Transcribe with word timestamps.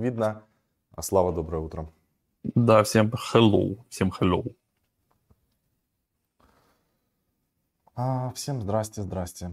видно. 0.00 0.42
А 0.94 1.02
Слава, 1.02 1.32
доброе 1.32 1.58
утро. 1.58 1.90
Да, 2.42 2.82
всем 2.82 3.12
hello, 3.34 3.78
всем 3.88 4.12
hello. 4.18 4.54
А, 7.94 8.32
всем 8.32 8.62
здрасте, 8.62 9.02
здрасте. 9.02 9.50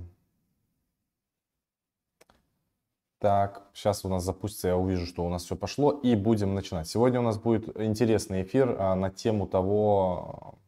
Так, 3.19 3.67
сейчас 3.73 4.05
у 4.05 4.09
нас 4.09 4.23
запустится, 4.23 4.67
я 4.67 4.77
увижу, 4.77 5.05
что 5.05 5.25
у 5.25 5.29
нас 5.29 5.43
все 5.43 5.55
пошло, 5.55 5.91
и 5.91 6.15
будем 6.15 6.53
начинать. 6.53 6.87
Сегодня 6.87 7.19
у 7.19 7.23
нас 7.23 7.37
будет 7.39 7.75
интересный 7.79 8.43
эфир 8.43 8.75
а, 8.79 8.95
на 8.95 9.09
тему 9.09 9.47
того, 9.47 10.59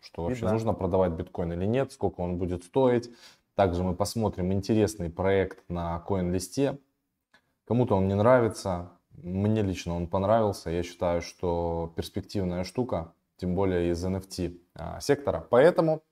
что 0.00 0.22
вообще 0.22 0.42
Видно. 0.42 0.52
нужно 0.52 0.72
продавать 0.72 1.12
биткоин 1.12 1.52
или 1.52 1.66
нет, 1.66 1.92
сколько 1.92 2.20
он 2.20 2.38
будет 2.38 2.62
стоить. 2.64 3.10
Также 3.56 3.82
мы 3.82 3.94
посмотрим 3.94 4.52
интересный 4.52 5.10
проект 5.10 5.68
на 5.68 6.02
CoinList. 6.06 6.78
Кому-то 7.66 7.96
он 7.96 8.06
не 8.06 8.14
нравится, 8.14 8.92
мне 9.22 9.62
лично 9.62 9.96
он 9.96 10.06
понравился. 10.06 10.70
Я 10.70 10.82
считаю, 10.82 11.22
что 11.22 11.92
перспективная 11.96 12.64
штука, 12.64 13.12
тем 13.36 13.54
более 13.54 13.90
из 13.90 14.04
NFT 14.04 14.58
а, 14.74 15.00
сектора. 15.00 15.46
Поэтому 15.50 16.02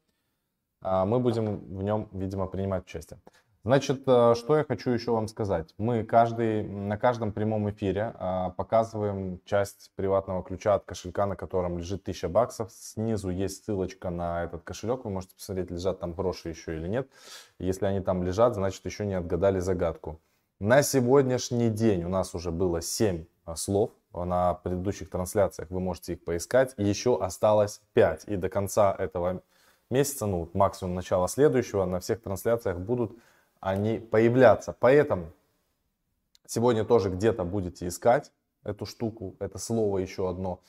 а, 0.83 1.05
мы 1.05 1.21
будем 1.21 1.57
в 1.57 1.83
нем, 1.83 2.09
видимо, 2.13 2.47
принимать 2.47 2.85
участие. 2.85 3.19
Значит, 3.65 4.03
э, 4.07 4.35
что 4.37 4.59
я 4.59 4.65
хочу 4.65 4.91
еще 4.91 5.13
вам 5.13 5.27
сказать. 5.27 5.75
Мы 5.79 6.05
каждый, 6.05 6.65
на 6.65 6.99
каждом 6.99 7.33
прямом 7.33 7.71
эфире 7.71 8.13
а, 8.19 8.51
показываем 8.51 9.41
часть 9.47 9.91
приватного 9.97 10.43
ключа 10.43 10.75
от 10.75 10.85
кошелька, 10.85 11.25
на 11.25 11.35
котором 11.35 11.79
лежит 11.79 12.03
1000 12.03 12.29
баксов. 12.29 12.71
Снизу 12.73 13.31
есть 13.31 13.65
ссылочка 13.65 14.11
на 14.11 14.45
этот 14.45 14.65
кошелек. 14.65 15.07
Вы 15.07 15.13
можете 15.13 15.35
посмотреть, 15.35 15.71
лежат 15.71 15.99
там 15.99 16.13
гроши 16.13 16.51
еще 16.51 16.77
или 16.77 16.89
нет. 16.89 17.09
Если 17.59 17.87
они 17.87 18.01
там 18.01 18.23
лежат, 18.23 18.55
значит 18.55 18.85
еще 18.85 19.07
не 19.07 19.15
отгадали 19.15 19.61
загадку. 19.61 20.21
На 20.61 20.83
сегодняшний 20.83 21.69
день 21.69 22.05
у 22.05 22.09
нас 22.09 22.35
уже 22.35 22.53
было 22.53 22.81
7 22.81 23.25
а, 23.45 23.57
слов. 23.57 23.91
На 24.13 24.55
предыдущих 24.55 25.11
трансляциях 25.11 25.71
вы 25.71 25.81
можете 25.81 26.13
их 26.13 26.25
поискать. 26.25 26.75
Еще 26.77 27.21
осталось 27.21 27.83
5. 27.95 28.27
И 28.29 28.37
до 28.37 28.49
конца 28.49 28.95
этого 28.97 29.43
месяца, 29.91 30.27
ну 30.27 30.49
максимум 30.55 30.95
начала 30.95 31.27
следующего, 31.27 31.85
на 31.85 31.99
всех 31.99 32.23
трансляциях 32.23 32.79
будут 32.79 33.19
они 33.59 33.99
появляться. 33.99 34.77
Поэтому 34.79 35.33
сегодня 36.47 36.85
тоже 36.85 37.11
где-то 37.11 37.45
будете 37.45 37.89
искать 37.89 38.31
эту 38.63 38.87
штуку, 38.87 39.35
это 39.41 39.59
слово 39.59 39.99
еще 39.99 40.31
одно. 40.31 40.61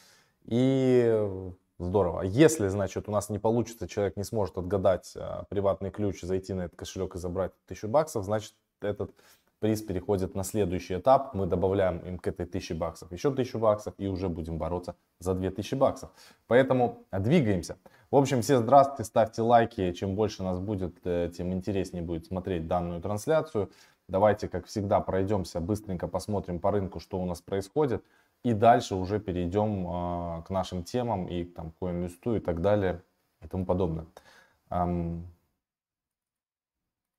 И 0.46 1.52
здорово. 1.78 2.22
Если, 2.22 2.68
значит, 2.70 3.08
у 3.08 3.12
нас 3.12 3.30
не 3.30 3.38
получится, 3.38 3.88
человек 3.88 4.18
не 4.18 4.24
сможет 4.24 4.58
отгадать 4.58 5.14
а, 5.16 5.44
приватный 5.50 5.92
ключ, 5.92 6.22
зайти 6.22 6.54
на 6.54 6.64
этот 6.64 6.78
кошелек 6.78 7.16
и 7.16 7.20
забрать 7.20 7.52
тысячу 7.68 7.88
баксов, 7.88 8.26
значит, 8.26 8.54
этот 8.82 9.12
приз 9.60 9.82
переходит 9.82 10.36
на 10.36 10.44
следующий 10.44 10.96
этап. 10.96 11.34
Мы 11.34 11.46
добавляем 11.46 12.00
им 12.00 12.20
к 12.20 12.28
этой 12.28 12.46
тысяче 12.46 12.74
баксов 12.74 13.12
еще 13.12 13.34
тысячу 13.34 13.60
баксов 13.60 13.94
и 13.98 14.08
уже 14.08 14.30
будем 14.30 14.58
бороться 14.58 14.96
за 15.20 15.34
2000 15.34 15.76
баксов. 15.76 16.12
Поэтому 16.48 17.06
двигаемся. 17.12 17.78
В 18.12 18.16
общем, 18.16 18.42
все 18.42 18.60
здравствуйте, 18.60 19.04
ставьте 19.04 19.42
лайки. 19.42 19.92
Чем 19.94 20.16
больше 20.16 20.44
нас 20.44 20.60
будет, 20.60 20.98
э, 21.04 21.32
тем 21.36 21.54
интереснее 21.54 22.04
будет 22.04 22.26
смотреть 22.28 22.68
данную 22.68 23.02
трансляцию. 23.02 23.72
Давайте, 24.08 24.48
как 24.48 24.68
всегда, 24.68 25.00
пройдемся, 25.02 25.60
быстренько 25.60 26.08
посмотрим 26.08 26.60
по 26.60 26.72
рынку, 26.72 27.00
что 27.00 27.20
у 27.20 27.26
нас 27.26 27.42
происходит. 27.42 28.04
И 28.44 28.54
дальше 28.54 28.96
уже 28.96 29.20
перейдем 29.20 29.88
э, 29.88 30.44
к 30.44 30.50
нашим 30.50 30.84
темам 30.84 31.28
и 31.28 31.44
там, 31.44 31.72
к 31.72 31.82
CoinList 31.82 32.38
и 32.38 32.40
так 32.40 32.62
далее 32.62 33.02
и 33.42 33.48
тому 33.48 33.66
подобное. 33.66 34.06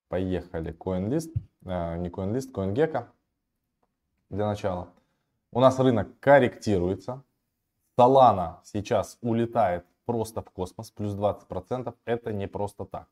Поехали. 0.08 0.72
CoinList, 0.72 1.32
э, 1.64 1.96
не 1.98 2.08
CoinList, 2.08 2.52
CoinGecko 2.52 3.06
для 4.30 4.46
начала. 4.46 4.88
У 5.52 5.60
нас 5.60 5.78
рынок 5.78 6.08
корректируется. 6.20 7.22
Solana 7.98 8.56
сейчас 8.64 9.18
улетает 9.22 9.84
просто 10.04 10.42
в 10.42 10.50
космос, 10.50 10.90
плюс 10.90 11.14
20%, 11.14 11.94
это 12.04 12.32
не 12.32 12.46
просто 12.46 12.84
так. 12.84 13.08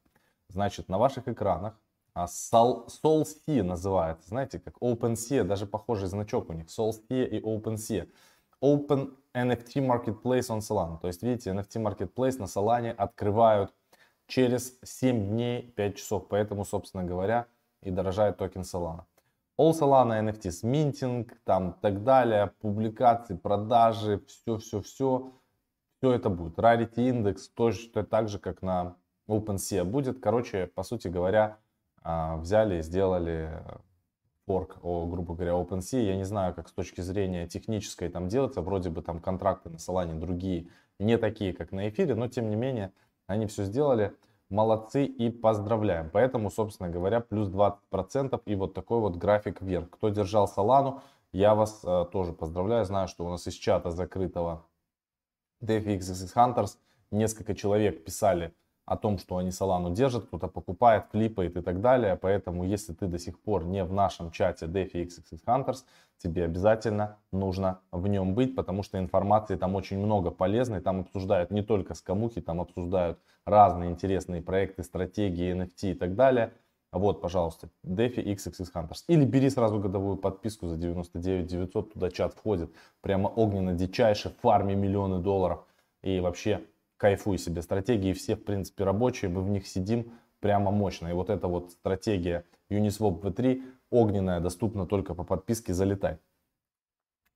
Значит, 0.48 0.88
на 0.88 0.98
ваших 0.98 1.28
экранах 1.28 1.74
а 2.14 2.26
SolSea 2.26 3.62
называется, 3.62 4.28
знаете, 4.28 4.60
как 4.60 4.76
OpenSea, 4.78 5.42
даже 5.42 5.66
похожий 5.66 6.06
значок 6.06 6.48
у 6.48 6.52
них, 6.52 6.66
SolSea 6.66 7.26
и 7.26 7.40
OpenSea. 7.40 8.08
Open 8.62 9.16
NFT 9.34 9.84
Marketplace 9.84 10.48
on 10.48 10.60
Solana. 10.60 11.00
То 11.00 11.08
есть, 11.08 11.22
видите, 11.24 11.50
NFT 11.50 11.82
Marketplace 11.82 12.38
на 12.38 12.44
Solana 12.44 12.92
открывают 12.92 13.74
через 14.26 14.78
7 14.82 15.28
дней 15.28 15.72
5 15.76 15.96
часов. 15.96 16.28
Поэтому, 16.28 16.64
собственно 16.64 17.04
говоря, 17.04 17.46
и 17.82 17.90
дорожает 17.90 18.38
токен 18.38 18.62
Solana. 18.62 19.04
All 19.58 19.72
Solana 19.72 20.20
NFTs, 20.20 20.66
минтинг, 20.66 21.36
там 21.44 21.78
так 21.80 22.02
далее, 22.02 22.52
публикации, 22.60 23.36
продажи, 23.36 24.20
все-все-все 24.26 25.32
все 26.04 26.12
это 26.12 26.28
будет. 26.28 26.58
Rarity 26.58 27.08
индекс 27.08 27.48
точно 27.48 28.04
так 28.04 28.28
же, 28.28 28.38
как 28.38 28.60
на 28.60 28.96
OpenSea 29.26 29.84
будет. 29.84 30.20
Короче, 30.20 30.66
по 30.66 30.82
сути 30.82 31.08
говоря, 31.08 31.56
а, 32.02 32.36
взяли 32.36 32.80
и 32.80 32.82
сделали 32.82 33.62
форк, 34.44 34.76
о, 34.82 35.06
грубо 35.06 35.34
говоря, 35.34 35.52
OpenSea. 35.52 36.02
Я 36.02 36.16
не 36.16 36.24
знаю, 36.24 36.52
как 36.52 36.68
с 36.68 36.72
точки 36.72 37.00
зрения 37.00 37.48
технической 37.48 38.10
там 38.10 38.28
делается. 38.28 38.60
Вроде 38.60 38.90
бы 38.90 39.00
там 39.00 39.18
контракты 39.18 39.70
на 39.70 39.76
Solana 39.76 40.18
другие, 40.18 40.68
не 40.98 41.16
такие, 41.16 41.54
как 41.54 41.72
на 41.72 41.88
эфире, 41.88 42.14
но 42.14 42.28
тем 42.28 42.50
не 42.50 42.56
менее 42.56 42.92
они 43.26 43.46
все 43.46 43.64
сделали. 43.64 44.14
Молодцы 44.50 45.04
и 45.04 45.30
поздравляем. 45.30 46.10
Поэтому, 46.12 46.50
собственно 46.50 46.88
говоря, 46.88 47.20
плюс 47.20 47.48
20% 47.48 48.40
и 48.44 48.54
вот 48.54 48.74
такой 48.74 49.00
вот 49.00 49.16
график 49.16 49.62
вверх. 49.62 49.90
Кто 49.90 50.10
держал 50.10 50.50
Solana, 50.54 51.00
я 51.32 51.54
вас 51.54 51.80
э, 51.82 52.04
тоже 52.12 52.32
поздравляю. 52.32 52.84
Знаю, 52.84 53.08
что 53.08 53.24
у 53.24 53.30
нас 53.30 53.46
из 53.46 53.54
чата 53.54 53.90
закрытого 53.90 54.64
XXX 55.62 56.34
Hunters 56.34 56.76
несколько 57.10 57.54
человек 57.54 58.04
писали 58.04 58.54
о 58.84 58.96
том, 58.96 59.18
что 59.18 59.38
они 59.38 59.48
Solana 59.48 59.92
держат, 59.92 60.26
кто-то 60.26 60.46
покупает, 60.46 61.08
клипает 61.08 61.56
и 61.56 61.62
так 61.62 61.80
далее. 61.80 62.16
Поэтому, 62.16 62.64
если 62.64 62.92
ты 62.92 63.06
до 63.06 63.18
сих 63.18 63.40
пор 63.40 63.64
не 63.64 63.82
в 63.82 63.92
нашем 63.92 64.30
чате 64.30 64.66
DeFi 64.66 65.08
Hunters, 65.46 65.84
тебе 66.24 66.44
обязательно 66.44 67.18
нужно 67.32 67.80
в 67.92 68.08
нем 68.08 68.34
быть, 68.34 68.56
потому 68.56 68.82
что 68.82 68.98
информации 68.98 69.56
там 69.56 69.74
очень 69.74 69.98
много 69.98 70.30
полезной. 70.30 70.80
Там 70.80 71.00
обсуждают 71.00 71.50
не 71.50 71.62
только 71.62 71.94
скамухи, 71.94 72.40
там 72.40 72.60
обсуждают 72.60 73.18
разные 73.44 73.90
интересные 73.90 74.40
проекты, 74.40 74.82
стратегии, 74.82 75.54
NFT 75.54 75.92
и 75.92 75.94
так 75.94 76.14
далее. 76.14 76.52
Вот, 76.92 77.20
пожалуйста, 77.20 77.68
DeFi 77.84 78.24
XXX 78.24 78.66
Hunters. 78.74 79.04
Или 79.08 79.24
бери 79.24 79.50
сразу 79.50 79.78
годовую 79.78 80.16
подписку 80.16 80.66
за 80.66 80.76
99 80.76 81.46
900, 81.46 81.92
туда 81.92 82.10
чат 82.10 82.32
входит. 82.32 82.72
Прямо 83.02 83.28
огненно 83.28 83.74
дичайше, 83.74 84.34
фарми 84.40 84.74
миллионы 84.74 85.18
долларов. 85.18 85.66
И 86.02 86.20
вообще 86.20 86.62
кайфуй 86.96 87.36
себе. 87.36 87.60
Стратегии 87.62 88.12
все, 88.12 88.36
в 88.36 88.44
принципе, 88.44 88.84
рабочие, 88.84 89.30
мы 89.30 89.42
в 89.42 89.50
них 89.50 89.66
сидим 89.66 90.12
прямо 90.40 90.70
мощно. 90.70 91.08
И 91.08 91.12
вот 91.12 91.30
эта 91.30 91.48
вот 91.48 91.72
стратегия 91.72 92.44
Uniswap 92.70 93.20
V3 93.20 93.62
огненная, 93.94 94.40
доступна 94.40 94.86
только 94.86 95.14
по 95.14 95.24
подписке, 95.24 95.74
залетай. 95.74 96.18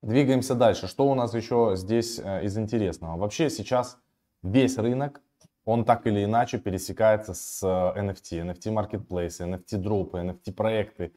Двигаемся 0.01 0.55
дальше. 0.55 0.87
Что 0.87 1.09
у 1.09 1.15
нас 1.15 1.33
еще 1.33 1.73
здесь 1.75 2.19
э, 2.19 2.45
из 2.45 2.57
интересного? 2.57 3.17
Вообще 3.17 3.49
сейчас 3.49 3.97
весь 4.43 4.77
рынок 4.77 5.21
он 5.65 5.85
так 5.85 6.07
или 6.07 6.23
иначе 6.23 6.57
пересекается 6.57 7.33
с 7.33 7.63
NFT, 7.63 8.41
NFT 8.43 8.71
маркетплейсы, 8.71 9.43
NFT 9.43 9.77
дропы, 9.77 10.17
NFT 10.17 10.53
проекты 10.53 11.13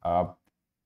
а, 0.00 0.34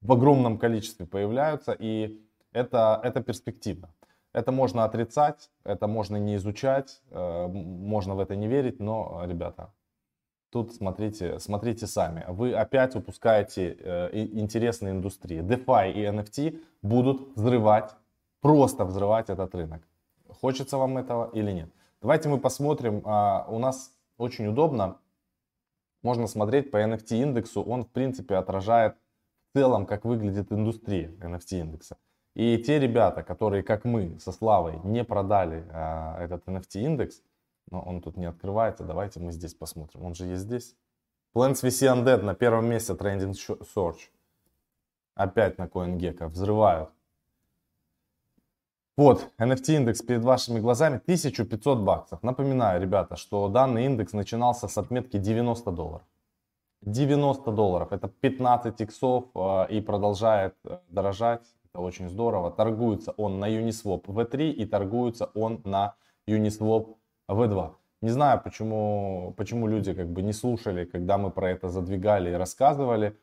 в 0.03 0.13
огромном 0.13 0.59
количестве 0.59 1.07
появляются, 1.07 1.73
и 1.73 2.21
это, 2.53 3.01
это 3.03 3.23
перспективно. 3.23 3.95
Это 4.33 4.53
можно 4.53 4.85
отрицать, 4.85 5.51
это 5.65 5.87
можно 5.87 6.19
не 6.19 6.37
изучать, 6.37 7.01
э, 7.11 7.47
можно 7.49 8.15
в 8.15 8.21
это 8.21 8.37
не 8.37 8.49
верить, 8.49 8.81
но, 8.81 9.23
ребята, 9.25 9.73
тут 10.57 10.75
смотрите, 10.75 11.39
смотрите 11.39 11.87
сами. 11.87 12.25
Вы 12.29 12.55
опять 12.55 12.97
упускаете 12.97 13.77
э, 13.79 14.09
интересные 14.15 14.93
индустрии. 14.93 15.41
DeFi 15.41 15.93
и 15.93 16.05
NFT 16.05 16.63
будут 16.81 17.37
взрывать, 17.37 17.95
просто 18.41 18.87
взрывать 18.87 19.29
этот 19.29 19.55
рынок. 19.55 19.83
Хочется 20.41 20.79
вам 20.79 20.97
этого 20.97 21.31
или 21.35 21.53
нет? 21.53 21.71
Давайте 22.01 22.31
мы 22.31 22.39
посмотрим. 22.39 23.03
А, 23.05 23.45
у 23.51 23.59
нас 23.59 23.93
очень 24.17 24.47
удобно. 24.47 24.97
Можно 26.03 26.27
смотреть 26.27 26.71
по 26.71 26.79
NFT 26.79 27.23
индексу. 27.23 27.63
Он, 27.63 27.85
в 27.85 27.89
принципе, 27.89 28.37
отражает 28.37 28.95
в 29.51 29.59
целом, 29.59 29.85
как 29.85 30.07
выглядит 30.07 30.51
индустрия 30.53 31.11
NFT 31.21 31.61
индекса. 31.61 31.99
И 32.35 32.57
те 32.57 32.79
ребята, 32.79 33.23
которые, 33.23 33.63
как 33.63 33.85
мы, 33.85 34.19
со 34.21 34.33
Славой, 34.33 34.81
не 34.85 35.05
продали 35.05 35.67
а, 35.71 36.17
этот 36.19 36.49
NFT 36.49 36.81
индекс, 36.81 37.23
но 37.71 37.81
он 37.81 38.01
тут 38.01 38.17
не 38.17 38.27
открывается, 38.27 38.85
давайте 38.85 39.21
мы 39.21 39.33
здесь 39.33 39.55
посмотрим. 39.55 40.05
Он 40.05 40.15
же 40.15 40.27
есть 40.27 40.43
здесь. 40.43 40.77
Plants 41.35 41.63
VC 41.63 41.93
Undead 41.93 42.23
на 42.23 42.35
первом 42.35 42.67
месте 42.67 42.93
Trending 42.95 43.35
Search. 43.75 44.09
Опять 45.15 45.59
на 45.59 45.65
CoinGecko 45.65 46.29
взрывают. 46.29 46.91
Вот, 48.97 49.31
NFT 49.39 49.77
индекс 49.77 50.01
перед 50.01 50.23
вашими 50.23 50.59
глазами 50.59 50.97
1500 50.97 51.79
баксов. 51.81 52.23
Напоминаю, 52.23 52.81
ребята, 52.81 53.17
что 53.17 53.49
данный 53.49 53.85
индекс 53.85 54.15
начинался 54.15 54.69
с 54.69 54.79
отметки 54.79 55.19
90 55.19 55.71
долларов. 55.71 56.07
90 56.81 57.53
долларов, 57.53 57.93
это 57.93 58.09
15 58.09 58.81
иксов 58.81 59.25
э, 59.35 59.67
и 59.69 59.81
продолжает 59.83 60.55
э, 60.65 60.79
дорожать. 60.89 61.43
Это 61.65 61.81
очень 61.81 62.09
здорово. 62.09 62.51
Торгуется 62.51 63.13
он 63.19 63.39
на 63.39 63.51
Uniswap 63.51 64.05
V3 64.05 64.51
и 64.51 64.65
торгуется 64.65 65.31
он 65.35 65.61
на 65.65 65.95
Uniswap 66.27 66.97
V2. 67.29 67.73
Не 68.03 68.11
знаю, 68.11 68.41
почему, 68.43 69.35
почему 69.37 69.67
люди 69.67 69.95
как 69.95 70.09
бы 70.09 70.23
не 70.23 70.33
слушали, 70.33 70.85
когда 70.85 71.19
мы 71.19 71.31
про 71.31 71.51
это 71.51 71.69
задвигали 71.69 72.31
и 72.31 72.35
рассказывали. 72.35 73.17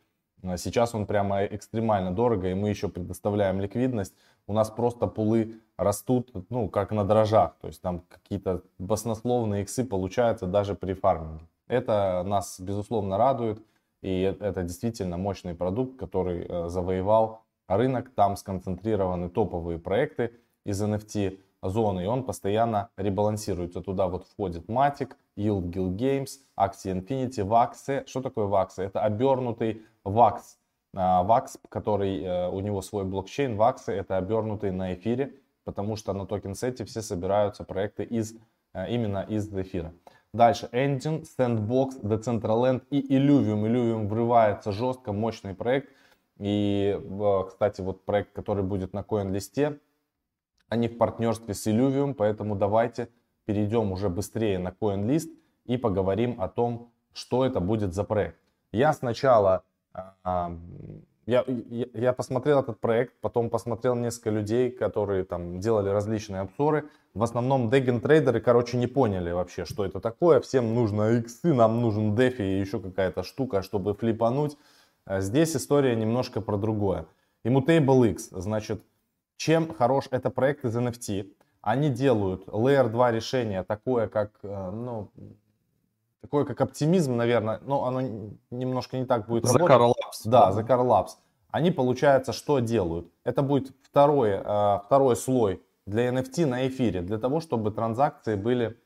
А 0.43 0.57
сейчас 0.57 0.93
он 0.93 1.05
прямо 1.05 1.45
экстремально 1.45 2.13
дорого, 2.13 2.49
и 2.49 2.53
мы 2.53 2.69
еще 2.69 2.89
предоставляем 2.89 3.61
ликвидность. 3.61 4.13
У 4.45 4.53
нас 4.53 4.69
просто 4.69 5.07
пулы 5.07 5.61
растут, 5.77 6.31
ну, 6.49 6.69
как 6.69 6.91
на 6.91 7.05
дрожжах. 7.05 7.55
То 7.61 7.67
есть 7.67 7.81
там 7.81 8.03
какие-то 8.09 8.63
баснословные 8.77 9.63
иксы 9.63 9.85
получаются 9.85 10.47
даже 10.47 10.75
при 10.75 10.93
фарминге. 10.93 11.45
Это 11.67 12.23
нас, 12.25 12.59
безусловно, 12.59 13.17
радует. 13.17 13.63
И 14.01 14.21
это 14.21 14.63
действительно 14.63 15.17
мощный 15.17 15.55
продукт, 15.55 15.97
который 15.97 16.45
э, 16.45 16.67
завоевал 16.67 17.43
рынок. 17.67 18.09
Там 18.13 18.35
сконцентрированы 18.35 19.29
топовые 19.29 19.79
проекты 19.79 20.33
из 20.65 20.81
NFT 20.83 21.39
зоны, 21.63 22.03
и 22.03 22.07
он 22.07 22.23
постоянно 22.23 22.89
ребалансируется. 22.97 23.81
Туда 23.81 24.07
вот 24.07 24.25
входит 24.27 24.67
Matic, 24.69 25.13
Yield 25.37 25.71
Guild 25.71 25.95
Games, 25.95 26.29
Axie 26.57 26.93
Infinity, 26.93 27.45
Vax. 27.45 28.07
Что 28.07 28.21
такое 28.21 28.47
Vax? 28.47 28.71
Это 28.77 29.01
обернутый 29.01 29.81
Vax. 30.03 30.41
Vax, 30.95 31.57
который 31.69 32.21
э, 32.21 32.49
у 32.49 32.59
него 32.59 32.81
свой 32.83 33.03
блокчейн, 33.03 33.59
Vax 33.59 33.91
это 33.91 34.17
обернутый 34.17 34.71
на 34.71 34.93
эфире, 34.93 35.33
потому 35.63 35.95
что 35.95 36.13
на 36.13 36.27
токен 36.27 36.53
сете 36.53 36.85
все 36.85 37.01
собираются 37.01 37.63
проекты 37.63 38.03
из, 38.03 38.35
э, 38.73 38.91
именно 38.91 39.25
из 39.27 39.51
эфира. 39.51 39.91
Дальше 40.33 40.69
Engine, 40.71 41.25
Sandbox, 41.37 42.01
Decentraland 42.01 42.83
и 42.91 43.17
Illuvium. 43.17 43.63
Illuvium 43.65 44.07
врывается 44.07 44.71
жестко, 44.71 45.13
мощный 45.13 45.55
проект. 45.55 45.89
И, 46.39 46.99
кстати, 47.47 47.81
вот 47.81 48.03
проект, 48.05 48.33
который 48.33 48.63
будет 48.63 48.93
на 48.93 49.01
CoinList, 49.01 49.79
они 50.73 50.87
в 50.87 50.97
партнерстве 50.97 51.53
с 51.53 51.67
Illuvium, 51.67 52.13
поэтому 52.13 52.55
давайте 52.55 53.09
перейдем 53.45 53.91
уже 53.91 54.09
быстрее 54.09 54.59
на 54.59 54.69
CoinList 54.69 55.29
и 55.65 55.77
поговорим 55.77 56.41
о 56.41 56.47
том, 56.47 56.91
что 57.13 57.45
это 57.45 57.59
будет 57.59 57.93
за 57.93 58.03
проект. 58.03 58.39
Я 58.71 58.91
сначала 58.93 59.63
а, 59.93 60.57
я, 61.25 61.45
я, 61.47 61.85
я 61.93 62.13
посмотрел 62.13 62.59
этот 62.59 62.79
проект, 62.79 63.13
потом 63.21 63.49
посмотрел 63.49 63.95
несколько 63.95 64.29
людей, 64.29 64.71
которые 64.71 65.23
там 65.23 65.59
делали 65.59 65.89
различные 65.89 66.41
обзоры. 66.41 66.89
В 67.13 67.23
основном 67.23 67.69
деген 67.69 68.01
трейдеры, 68.01 68.41
короче, 68.41 68.77
не 68.77 68.87
поняли 68.87 69.31
вообще, 69.31 69.63
что 69.65 69.85
это 69.85 69.99
такое. 69.99 70.41
Всем 70.41 70.73
нужно 70.75 71.19
иксы, 71.19 71.53
нам 71.53 71.81
нужен 71.81 72.15
дефи 72.15 72.41
и 72.41 72.59
еще 72.59 72.79
какая-то 72.79 73.23
штука, 73.23 73.61
чтобы 73.61 73.93
флипануть. 73.93 74.57
А 75.05 75.21
здесь 75.21 75.55
история 75.55 75.95
немножко 75.95 76.41
про 76.41 76.57
другое. 76.57 77.05
Immutable 77.45 78.11
X, 78.11 78.29
значит, 78.31 78.81
чем 79.37 79.73
хорош 79.73 80.07
это 80.11 80.29
проект 80.29 80.65
из 80.65 80.75
NFT? 80.75 81.31
Они 81.61 81.89
делают 81.89 82.45
Layer 82.47 82.89
2 82.89 83.11
решение 83.11 83.63
такое, 83.63 84.07
как, 84.07 84.31
э, 84.43 84.71
ну, 84.71 85.11
такое 86.21 86.45
как 86.45 86.61
оптимизм, 86.61 87.15
наверное, 87.15 87.59
но 87.63 87.85
оно 87.85 88.01
немножко 88.51 88.97
не 88.97 89.05
так 89.05 89.27
будет 89.27 89.45
работать. 89.45 89.67
Labs. 89.69 90.21
Да, 90.25 90.51
Labs. 90.51 91.09
Они, 91.51 91.69
получается, 91.71 92.33
что 92.33 92.59
делают? 92.59 93.11
Это 93.23 93.43
будет 93.43 93.75
второй, 93.83 94.31
э, 94.31 94.79
второй 94.85 95.15
слой 95.15 95.61
для 95.85 96.09
NFT 96.09 96.45
на 96.45 96.67
эфире, 96.67 97.01
для 97.01 97.17
того, 97.17 97.39
чтобы 97.39 97.71
транзакции 97.71 98.35
были, 98.35 98.77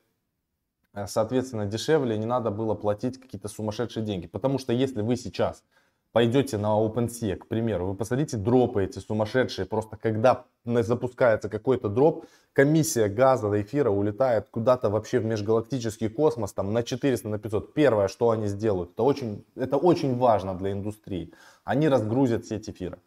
э, 0.94 1.06
соответственно, 1.06 1.66
дешевле, 1.66 2.18
не 2.18 2.26
надо 2.26 2.50
было 2.50 2.74
платить 2.74 3.18
какие-то 3.20 3.48
сумасшедшие 3.48 4.04
деньги. 4.04 4.26
Потому 4.26 4.58
что 4.58 4.72
если 4.72 5.02
вы 5.02 5.16
сейчас 5.16 5.64
пойдете 6.12 6.58
на 6.58 6.68
OpenSea, 6.68 7.36
к 7.36 7.46
примеру, 7.46 7.86
вы 7.86 7.94
посмотрите 7.94 8.36
дропы 8.36 8.84
эти 8.84 8.98
сумасшедшие, 8.98 9.66
просто 9.66 9.96
когда 9.96 10.44
запускается 10.64 11.48
какой-то 11.48 11.88
дроп, 11.88 12.26
комиссия 12.52 13.08
газа, 13.08 13.48
эфира 13.60 13.90
улетает 13.90 14.48
куда-то 14.50 14.90
вообще 14.90 15.20
в 15.20 15.24
межгалактический 15.24 16.08
космос, 16.08 16.52
там 16.52 16.72
на 16.72 16.82
400, 16.82 17.28
на 17.28 17.38
500. 17.38 17.74
Первое, 17.74 18.08
что 18.08 18.30
они 18.30 18.46
сделают, 18.48 18.92
это 18.92 19.02
очень, 19.02 19.44
это 19.54 19.76
очень 19.76 20.16
важно 20.16 20.54
для 20.54 20.72
индустрии. 20.72 21.32
Они 21.64 21.88
разгрузят 21.88 22.46
сеть 22.46 22.68
эфира. 22.68 22.98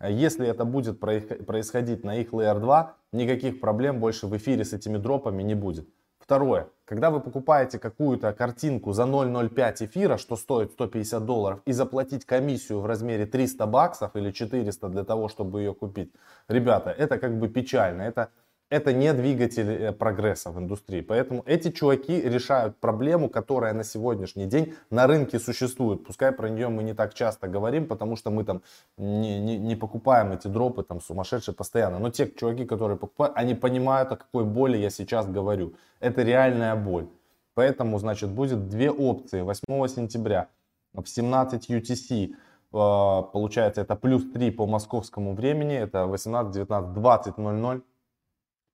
Если 0.00 0.46
это 0.46 0.64
будет 0.64 1.00
происходить 1.00 2.04
на 2.04 2.16
их 2.16 2.32
Layer 2.32 2.58
2, 2.58 2.96
никаких 3.12 3.60
проблем 3.60 4.00
больше 4.00 4.26
в 4.26 4.36
эфире 4.36 4.64
с 4.64 4.72
этими 4.72 4.98
дропами 4.98 5.42
не 5.42 5.54
будет. 5.54 5.88
Второе. 6.24 6.68
Когда 6.86 7.10
вы 7.10 7.20
покупаете 7.20 7.78
какую-то 7.78 8.32
картинку 8.32 8.92
за 8.92 9.02
0,05 9.02 9.84
эфира, 9.84 10.16
что 10.16 10.36
стоит 10.36 10.72
150 10.72 11.22
долларов, 11.26 11.60
и 11.66 11.72
заплатить 11.72 12.24
комиссию 12.24 12.80
в 12.80 12.86
размере 12.86 13.26
300 13.26 13.66
баксов 13.66 14.16
или 14.16 14.30
400 14.30 14.88
для 14.88 15.04
того, 15.04 15.28
чтобы 15.28 15.60
ее 15.60 15.74
купить, 15.74 16.10
ребята, 16.48 16.88
это 16.88 17.18
как 17.18 17.38
бы 17.38 17.48
печально. 17.48 18.02
Это 18.02 18.30
это 18.70 18.92
не 18.92 19.12
двигатель 19.12 19.70
э, 19.70 19.92
прогресса 19.92 20.50
в 20.50 20.58
индустрии. 20.58 21.00
Поэтому 21.00 21.42
эти 21.46 21.70
чуваки 21.70 22.20
решают 22.20 22.76
проблему, 22.76 23.28
которая 23.28 23.72
на 23.72 23.84
сегодняшний 23.84 24.46
день 24.46 24.74
на 24.90 25.06
рынке 25.06 25.38
существует. 25.38 26.04
Пускай 26.04 26.32
про 26.32 26.48
нее 26.48 26.68
мы 26.68 26.82
не 26.82 26.94
так 26.94 27.14
часто 27.14 27.46
говорим, 27.46 27.86
потому 27.86 28.16
что 28.16 28.30
мы 28.30 28.44
там 28.44 28.62
не, 28.96 29.38
не, 29.40 29.58
не 29.58 29.76
покупаем 29.76 30.32
эти 30.32 30.48
дропы 30.48 30.82
там 30.82 31.00
сумасшедшие 31.00 31.54
постоянно. 31.54 31.98
Но 31.98 32.10
те 32.10 32.30
чуваки, 32.30 32.64
которые 32.64 32.96
покупают, 32.96 33.36
они 33.36 33.54
понимают, 33.54 34.12
о 34.12 34.16
какой 34.16 34.44
боли 34.44 34.76
я 34.76 34.90
сейчас 34.90 35.26
говорю. 35.26 35.74
Это 36.00 36.22
реальная 36.22 36.74
боль. 36.74 37.06
Поэтому, 37.54 37.98
значит, 37.98 38.30
будет 38.30 38.68
две 38.68 38.90
опции. 38.90 39.42
8 39.42 39.88
сентября 39.88 40.48
в 40.92 41.06
17 41.06 41.70
UTC 41.70 42.30
э, 42.30 42.32
получается 42.72 43.80
это 43.82 43.94
плюс 43.94 44.24
3 44.32 44.50
по 44.50 44.66
московскому 44.66 45.34
времени, 45.34 45.76
это 45.76 46.06
18, 46.06 46.52
19, 46.52 46.92
20, 46.92 47.38
00 47.38 47.82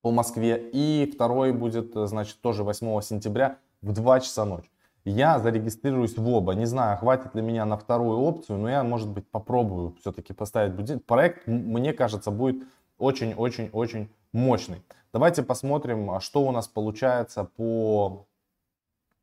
по 0.03 0.11
Москве. 0.11 0.71
И 0.73 1.11
второй 1.13 1.53
будет, 1.53 1.93
значит, 1.95 2.41
тоже 2.41 2.65
8 2.65 3.01
сентября 3.03 3.59
в 3.83 3.93
2 3.93 4.21
часа 4.21 4.45
ночи. 4.45 4.71
Я 5.05 5.39
зарегистрируюсь 5.39 6.17
в 6.17 6.29
оба. 6.29 6.55
Не 6.55 6.67
знаю, 6.67 6.99
хватит 6.99 7.35
ли 7.35 7.43
меня 7.43 7.65
на 7.65 7.79
вторую 7.79 8.19
опцию, 8.19 8.59
но 8.59 8.69
я, 8.69 8.83
может 8.85 9.09
быть, 9.09 9.27
попробую 9.31 9.95
все-таки 10.01 10.35
поставить 10.35 10.75
будильник. 10.75 11.07
Проект, 11.07 11.47
мне 11.47 11.93
кажется, 11.95 12.31
будет 12.31 12.65
очень-очень-очень 12.99 14.11
мощный. 14.33 14.83
Давайте 15.13 15.43
посмотрим, 15.43 16.11
а 16.11 16.21
что 16.21 16.43
у 16.43 16.53
нас 16.53 16.69
получается 16.69 17.45
по... 17.45 18.27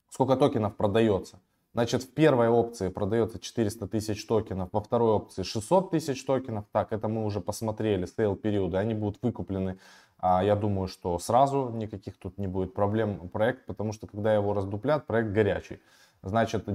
Сколько 0.10 0.36
токенов 0.36 0.76
продается. 0.76 1.40
Значит, 1.74 2.04
в 2.04 2.14
первой 2.14 2.50
опции 2.50 2.88
продается 2.88 3.38
400 3.38 3.88
тысяч 3.88 4.26
токенов, 4.26 4.70
во 4.72 4.82
второй 4.82 5.12
опции 5.12 5.44
600 5.44 5.92
тысяч 5.92 6.26
токенов. 6.26 6.66
Так, 6.72 6.92
это 6.92 7.08
мы 7.08 7.24
уже 7.24 7.40
посмотрели, 7.40 8.06
sale 8.06 8.36
периоды. 8.36 8.78
Они 8.78 8.96
будут 8.96 9.22
выкуплены 9.22 9.78
я 10.22 10.56
думаю, 10.56 10.88
что 10.88 11.20
сразу 11.20 11.70
никаких 11.70 12.18
тут 12.18 12.38
не 12.38 12.48
будет 12.48 12.74
проблем 12.74 13.30
проект, 13.30 13.66
потому 13.66 13.94
что 13.94 14.08
когда 14.08 14.34
его 14.34 14.54
раздуплят, 14.54 15.06
проект 15.06 15.30
горячий. 15.30 15.80
Значит, 16.24 16.68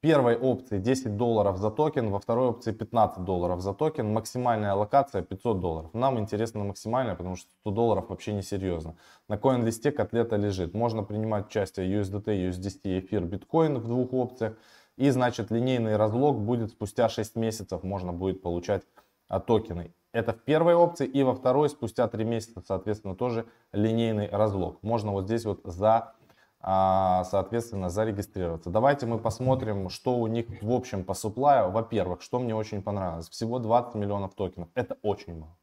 первой 0.00 0.36
опции 0.36 0.78
10 0.78 1.16
долларов 1.16 1.58
за 1.58 1.70
токен, 1.70 2.10
во 2.10 2.18
второй 2.18 2.48
опции 2.48 2.72
15 2.72 3.24
долларов 3.24 3.60
за 3.60 3.74
токен, 3.74 4.12
максимальная 4.12 4.72
аллокация 4.72 5.22
500 5.22 5.60
долларов. 5.60 5.94
Нам 5.94 6.18
интересно 6.18 6.64
максимальная, 6.64 7.14
потому 7.14 7.36
что 7.36 7.50
100 7.60 7.70
долларов 7.70 8.08
вообще 8.08 8.32
не 8.32 8.42
серьезно. 8.42 8.96
На 9.28 9.36
коин-листе 9.36 9.92
котлета 9.92 10.36
лежит. 10.36 10.74
Можно 10.74 11.02
принимать 11.02 11.46
участие 11.46 12.00
USDT, 12.00 12.50
USDC, 12.50 13.00
эфир, 13.00 13.24
биткоин 13.24 13.78
в 13.78 13.86
двух 13.86 14.12
опциях. 14.12 14.54
И 14.96 15.08
значит 15.10 15.50
линейный 15.50 15.96
разлог 15.96 16.38
будет 16.38 16.70
спустя 16.70 17.08
6 17.08 17.36
месяцев, 17.36 17.82
можно 17.82 18.12
будет 18.12 18.42
получать 18.42 18.82
а, 19.28 19.40
токены. 19.40 19.94
Это 20.12 20.32
в 20.32 20.42
первой 20.42 20.74
опции. 20.74 21.06
И 21.06 21.22
во 21.22 21.34
второй, 21.34 21.68
спустя 21.68 22.08
3 22.08 22.24
месяца, 22.24 22.62
соответственно, 22.66 23.14
тоже 23.14 23.46
линейный 23.72 24.28
разлог. 24.28 24.82
Можно 24.82 25.12
вот 25.12 25.26
здесь 25.26 25.44
вот 25.44 25.60
за, 25.64 26.14
а, 26.60 27.24
соответственно, 27.24 27.90
зарегистрироваться. 27.90 28.70
Давайте 28.70 29.06
мы 29.06 29.18
посмотрим, 29.18 29.88
что 29.88 30.16
у 30.16 30.26
них 30.26 30.46
в 30.62 30.72
общем 30.72 31.04
по 31.04 31.14
суплаю. 31.14 31.70
Во-первых, 31.70 32.22
что 32.22 32.40
мне 32.40 32.54
очень 32.54 32.82
понравилось. 32.82 33.28
Всего 33.28 33.58
20 33.58 33.94
миллионов 33.94 34.34
токенов. 34.34 34.68
Это 34.74 34.96
очень 35.02 35.38
мало. 35.38 35.56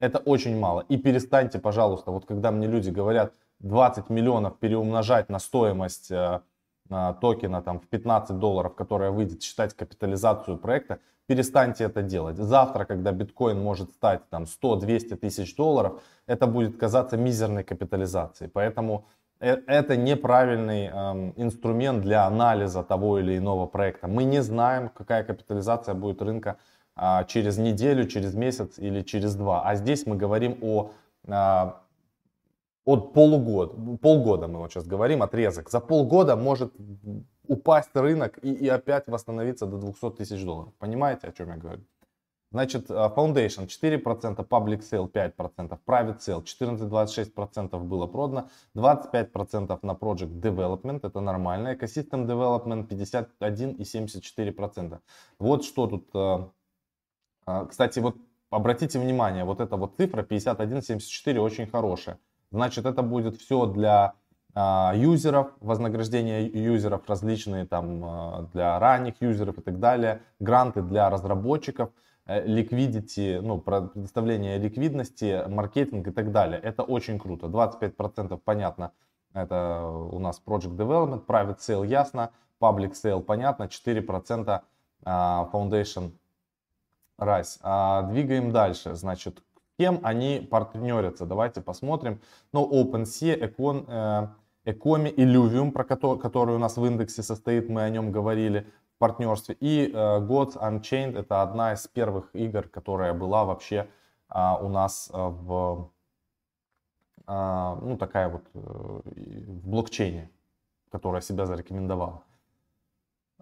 Это 0.00 0.18
очень 0.18 0.58
мало. 0.58 0.80
И 0.88 0.96
перестаньте, 0.96 1.58
пожалуйста, 1.58 2.10
вот 2.10 2.24
когда 2.24 2.50
мне 2.50 2.66
люди 2.66 2.88
говорят 2.88 3.34
20 3.58 4.08
миллионов 4.08 4.58
переумножать 4.58 5.28
на 5.28 5.38
стоимость 5.38 6.10
э, 6.10 6.40
токена 7.20 7.62
там, 7.62 7.80
в 7.80 7.86
15 7.86 8.38
долларов, 8.38 8.74
которая 8.74 9.10
выйдет, 9.10 9.42
считать 9.42 9.74
капитализацию 9.74 10.56
проекта, 10.56 11.00
перестаньте 11.30 11.84
это 11.84 12.02
делать. 12.02 12.36
Завтра, 12.36 12.84
когда 12.84 13.12
биткоин 13.12 13.62
может 13.62 13.92
стать 13.92 14.28
там 14.30 14.44
100-200 14.44 15.16
тысяч 15.16 15.54
долларов, 15.56 15.92
это 16.26 16.48
будет 16.48 16.76
казаться 16.76 17.16
мизерной 17.16 17.62
капитализацией. 17.62 18.50
Поэтому 18.50 19.04
э, 19.38 19.56
это 19.68 19.96
неправильный 19.96 20.86
эм, 20.86 21.32
инструмент 21.36 22.02
для 22.02 22.26
анализа 22.26 22.82
того 22.82 23.20
или 23.20 23.38
иного 23.38 23.66
проекта. 23.66 24.08
Мы 24.08 24.24
не 24.24 24.42
знаем, 24.42 24.88
какая 24.88 25.22
капитализация 25.22 25.94
будет 25.94 26.20
рынка 26.22 26.56
э, 26.96 27.24
через 27.28 27.58
неделю, 27.58 28.06
через 28.06 28.34
месяц 28.34 28.80
или 28.80 29.02
через 29.02 29.36
два. 29.36 29.62
А 29.62 29.76
здесь 29.76 30.06
мы 30.06 30.16
говорим 30.16 30.58
о 30.62 30.90
э, 31.28 31.72
от 32.84 33.12
полугода, 33.12 33.74
полгода 34.02 34.48
мы 34.48 34.58
вот 34.58 34.72
сейчас 34.72 34.86
говорим, 34.86 35.22
отрезок. 35.22 35.70
За 35.70 35.80
полгода 35.80 36.34
может 36.34 36.72
упасть 37.50 37.90
рынок 37.94 38.38
и, 38.42 38.52
и 38.52 38.68
опять 38.68 39.08
восстановиться 39.08 39.66
до 39.66 39.78
200 39.78 40.10
тысяч 40.12 40.44
долларов. 40.44 40.72
Понимаете, 40.78 41.26
о 41.26 41.32
чем 41.32 41.48
я 41.48 41.56
говорю? 41.56 41.82
Значит, 42.52 42.88
э, 42.90 42.94
Foundation 42.94 43.66
4%, 43.66 44.48
Public 44.48 44.80
Sale 44.80 45.10
5%, 45.10 45.78
Private 45.86 46.18
Sale 46.18 46.44
14-26% 46.44 47.78
было 47.80 48.06
продано, 48.06 48.48
25% 48.74 49.78
на 49.82 49.92
Project 49.92 50.40
Development, 50.40 51.00
это 51.02 51.20
нормально, 51.20 51.74
Ecosystem 51.74 52.26
Development 52.26 52.88
51,74%. 52.88 55.00
Вот 55.38 55.64
что 55.64 55.86
тут, 55.88 56.08
э, 56.14 56.48
э, 57.46 57.66
кстати, 57.68 58.00
вот 58.00 58.16
обратите 58.50 58.98
внимание, 59.00 59.44
вот 59.44 59.60
эта 59.60 59.76
вот 59.76 59.96
цифра 59.96 60.22
51,74 60.22 61.40
очень 61.40 61.66
хорошая. 61.66 62.18
Значит, 62.52 62.86
это 62.86 63.02
будет 63.02 63.36
все 63.36 63.66
для 63.66 64.14
юзеров, 64.54 65.52
вознаграждение 65.60 66.46
юзеров 66.46 67.02
различные 67.06 67.66
там 67.66 68.48
для 68.52 68.78
ранних 68.78 69.14
юзеров 69.20 69.58
и 69.58 69.60
так 69.62 69.78
далее, 69.78 70.22
гранты 70.40 70.82
для 70.82 71.08
разработчиков 71.08 71.90
ликвидити, 72.26 73.38
э, 73.38 73.40
ну, 73.40 73.58
предоставление 73.58 74.58
ликвидности, 74.58 75.42
маркетинг 75.48 76.08
и 76.08 76.10
так 76.10 76.32
далее. 76.32 76.60
Это 76.60 76.82
очень 76.82 77.18
круто. 77.18 77.46
25% 77.46 78.38
понятно, 78.44 78.92
это 79.32 79.84
у 79.84 80.18
нас 80.18 80.40
Project 80.44 80.76
Development, 80.76 81.24
Private 81.26 81.58
Sale 81.58 81.86
ясно, 81.86 82.30
Public 82.60 82.92
Sale 82.92 83.22
понятно, 83.22 83.64
4% 83.64 84.62
а, 85.04 85.48
Foundation 85.52 86.12
Rise. 87.18 87.58
А, 87.62 88.02
двигаем 88.02 88.52
дальше. 88.52 88.94
Значит, 88.94 89.42
кем 89.78 90.00
они 90.02 90.46
партнерятся? 90.50 91.26
Давайте 91.26 91.60
посмотрим. 91.60 92.20
Ну, 92.52 92.68
OpenSea, 92.68 93.38
Econ, 93.38 94.30
э, 94.64 94.72
Ecomi, 94.72 95.14
Illuvium, 95.14 95.72
про 95.72 95.84
который, 95.84 96.20
который 96.20 96.54
у 96.54 96.58
нас 96.58 96.76
в 96.76 96.84
индексе 96.84 97.22
состоит, 97.22 97.68
мы 97.68 97.82
о 97.82 97.90
нем 97.90 98.12
говорили 98.12 98.66
партнерстве. 99.00 99.56
И 99.60 99.90
uh, 99.90 100.20
Gods 100.20 100.56
Unchained 100.56 101.18
это 101.18 101.42
одна 101.42 101.72
из 101.72 101.88
первых 101.88 102.34
игр, 102.34 102.68
которая 102.68 103.14
была 103.14 103.44
вообще 103.44 103.88
uh, 104.28 104.64
у 104.64 104.68
нас 104.68 105.10
uh, 105.12 105.30
в, 105.30 105.90
uh, 107.26 107.78
ну 107.82 107.96
такая 107.96 108.28
вот 108.28 108.42
uh, 108.54 109.02
в 109.04 109.68
блокчейне, 109.68 110.30
которая 110.90 111.22
себя 111.22 111.46
зарекомендовала. 111.46 112.22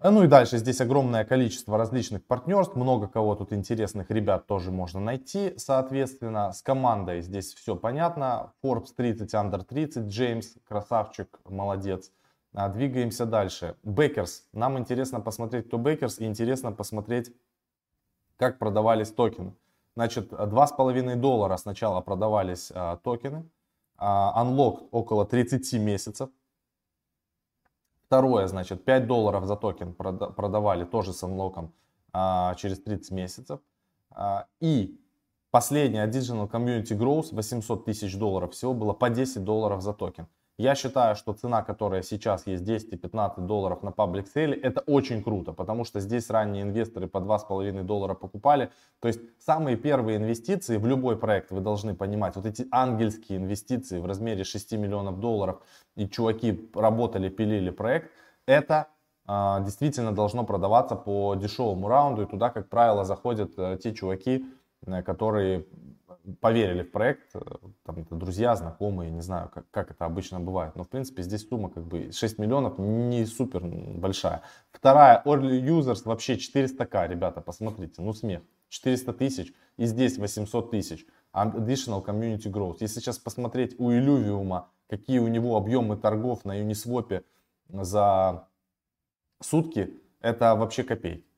Ну 0.01 0.23
и 0.23 0.27
дальше 0.27 0.57
здесь 0.59 0.79
огромное 0.79 1.25
количество 1.25 1.77
различных 1.77 2.23
партнерств, 2.23 2.75
много 2.75 3.09
кого 3.09 3.35
тут 3.35 3.51
интересных 3.51 4.09
ребят 4.09 4.47
тоже 4.47 4.71
можно 4.71 5.01
найти, 5.01 5.53
соответственно. 5.57 6.53
С 6.53 6.61
командой 6.61 7.21
здесь 7.21 7.53
все 7.53 7.75
понятно. 7.75 8.53
Forbes 8.63 8.93
30, 8.95 9.33
Under 9.33 9.61
30, 9.61 10.05
Джеймс, 10.05 10.53
красавчик, 10.65 11.41
молодец. 11.43 12.13
А, 12.53 12.69
двигаемся 12.69 13.25
дальше. 13.25 13.75
Backers. 13.83 14.45
Нам 14.53 14.79
интересно 14.79 15.19
посмотреть, 15.19 15.67
кто 15.67 15.77
backers, 15.77 16.19
и 16.19 16.25
интересно 16.25 16.71
посмотреть, 16.71 17.35
как 18.37 18.57
продавались 18.57 19.11
токены. 19.11 19.53
Значит, 19.97 20.31
2,5 20.31 21.15
доллара 21.15 21.57
сначала 21.57 21.99
продавались 21.99 22.71
а, 22.73 22.95
токены. 23.03 23.49
А, 23.97 24.45
unlock 24.45 24.87
около 24.91 25.25
30 25.25 25.73
месяцев. 25.73 26.29
Второе, 28.09 28.47
значит, 28.47 28.85
5 28.85 29.05
долларов 29.05 29.45
за 29.45 29.55
токен 29.55 29.93
продавали 29.93 30.83
тоже 30.83 31.13
с 31.13 31.21
unlock 31.21 31.59
ом 31.59 31.71
а, 32.11 32.55
через 32.55 32.81
30 32.81 33.11
месяцев. 33.11 33.59
А, 34.09 34.47
и 34.59 34.99
последняя 35.51 36.07
Digital 36.07 36.49
Community 36.49 36.97
Growth 36.97 37.27
800 37.35 37.85
тысяч 37.85 38.17
долларов 38.17 38.53
всего 38.53 38.73
было 38.73 38.93
по 38.93 39.11
10 39.11 39.43
долларов 39.43 39.83
за 39.83 39.93
токен. 39.93 40.25
Я 40.59 40.75
считаю, 40.75 41.15
что 41.15 41.31
цена, 41.31 41.63
которая 41.63 42.01
сейчас 42.01 42.45
есть 42.45 42.65
10 42.65 42.91
и 42.91 42.97
15 42.97 43.45
долларов 43.45 43.81
на 43.81 43.93
public 43.93 44.27
sale 44.27 44.47
е, 44.47 44.57
это 44.57 44.81
очень 44.81 45.23
круто, 45.23 45.53
потому 45.53 45.85
что 45.85 46.01
здесь 46.01 46.29
ранние 46.29 46.63
инвесторы 46.63 47.07
по 47.07 47.19
2,5 47.19 47.83
доллара 47.83 48.13
покупали. 48.13 48.69
То 48.99 49.07
есть 49.07 49.21
самые 49.39 49.77
первые 49.77 50.17
инвестиции 50.17 50.75
в 50.75 50.85
любой 50.85 51.15
проект, 51.15 51.51
вы 51.51 51.61
должны 51.61 51.95
понимать, 51.95 52.35
вот 52.35 52.45
эти 52.45 52.67
ангельские 52.71 53.39
инвестиции 53.39 53.99
в 53.99 54.05
размере 54.05 54.43
6 54.43 54.73
миллионов 54.73 55.21
долларов, 55.21 55.61
и 55.95 56.09
чуваки 56.09 56.69
работали, 56.75 57.29
пилили 57.29 57.69
проект, 57.69 58.11
это 58.45 58.87
а, 59.25 59.61
действительно 59.61 60.11
должно 60.13 60.43
продаваться 60.43 60.97
по 60.97 61.35
дешевому 61.35 61.87
раунду, 61.87 62.23
и 62.23 62.25
туда, 62.25 62.49
как 62.49 62.67
правило, 62.67 63.05
заходят 63.05 63.53
а, 63.55 63.77
те 63.77 63.93
чуваки, 63.93 64.45
э, 64.85 65.03
которые 65.03 65.67
поверили 66.41 66.83
в 66.83 66.91
проект, 66.91 67.35
э, 67.35 67.39
там, 67.83 68.05
друзья, 68.09 68.55
знакомые, 68.55 69.11
не 69.11 69.21
знаю, 69.21 69.49
как, 69.49 69.69
как 69.71 69.91
это 69.91 70.05
обычно 70.05 70.39
бывает. 70.39 70.75
Но, 70.75 70.83
в 70.83 70.89
принципе, 70.89 71.23
здесь 71.23 71.47
сумма 71.47 71.69
как 71.69 71.85
бы 71.85 72.11
6 72.11 72.37
миллионов 72.39 72.77
не 72.77 73.25
супер 73.25 73.61
большая. 73.63 74.41
Вторая, 74.71 75.21
Early 75.25 75.61
Users 75.61 76.01
вообще 76.05 76.35
400к, 76.35 77.07
ребята, 77.07 77.41
посмотрите, 77.41 78.01
ну 78.01 78.13
смех. 78.13 78.41
400 78.69 79.13
тысяч 79.13 79.53
и 79.77 79.85
здесь 79.85 80.17
800 80.17 80.71
тысяч. 80.71 81.05
Additional 81.33 82.03
Community 82.05 82.51
Growth. 82.51 82.77
Если 82.79 82.99
сейчас 82.99 83.17
посмотреть 83.17 83.79
у 83.79 83.91
Illuvium, 83.91 84.63
какие 84.87 85.19
у 85.19 85.27
него 85.27 85.57
объемы 85.57 85.97
торгов 85.97 86.45
на 86.45 86.59
Uniswap 86.59 87.23
за 87.69 88.47
сутки, 89.41 89.93
это 90.21 90.55
вообще 90.55 90.83
копейки. 90.83 91.28